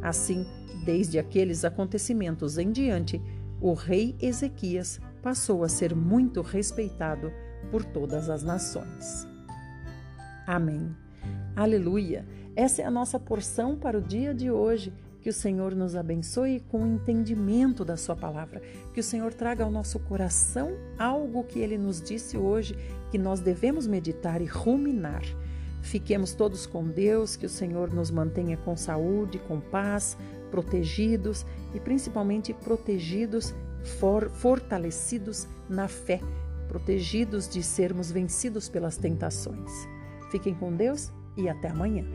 [0.02, 0.46] Assim,
[0.88, 3.22] Desde aqueles acontecimentos em diante,
[3.60, 7.30] o rei Ezequias passou a ser muito respeitado
[7.70, 9.28] por todas as nações.
[10.48, 10.96] Amém.
[11.54, 12.26] Aleluia!
[12.56, 14.94] Essa é a nossa porção para o dia de hoje.
[15.20, 18.62] Que o Senhor nos abençoe com o entendimento da Sua palavra.
[18.94, 22.78] Que o Senhor traga ao nosso coração algo que Ele nos disse hoje
[23.12, 25.24] que nós devemos meditar e ruminar.
[25.82, 30.18] Fiquemos todos com Deus, que o Senhor nos mantenha com saúde, com paz,
[30.52, 33.54] protegidos e principalmente protegidos,
[34.00, 36.20] for, fortalecidos na fé,
[36.68, 39.72] protegidos de sermos vencidos pelas tentações.
[40.32, 42.06] Fiquem com Deus e até amanhã.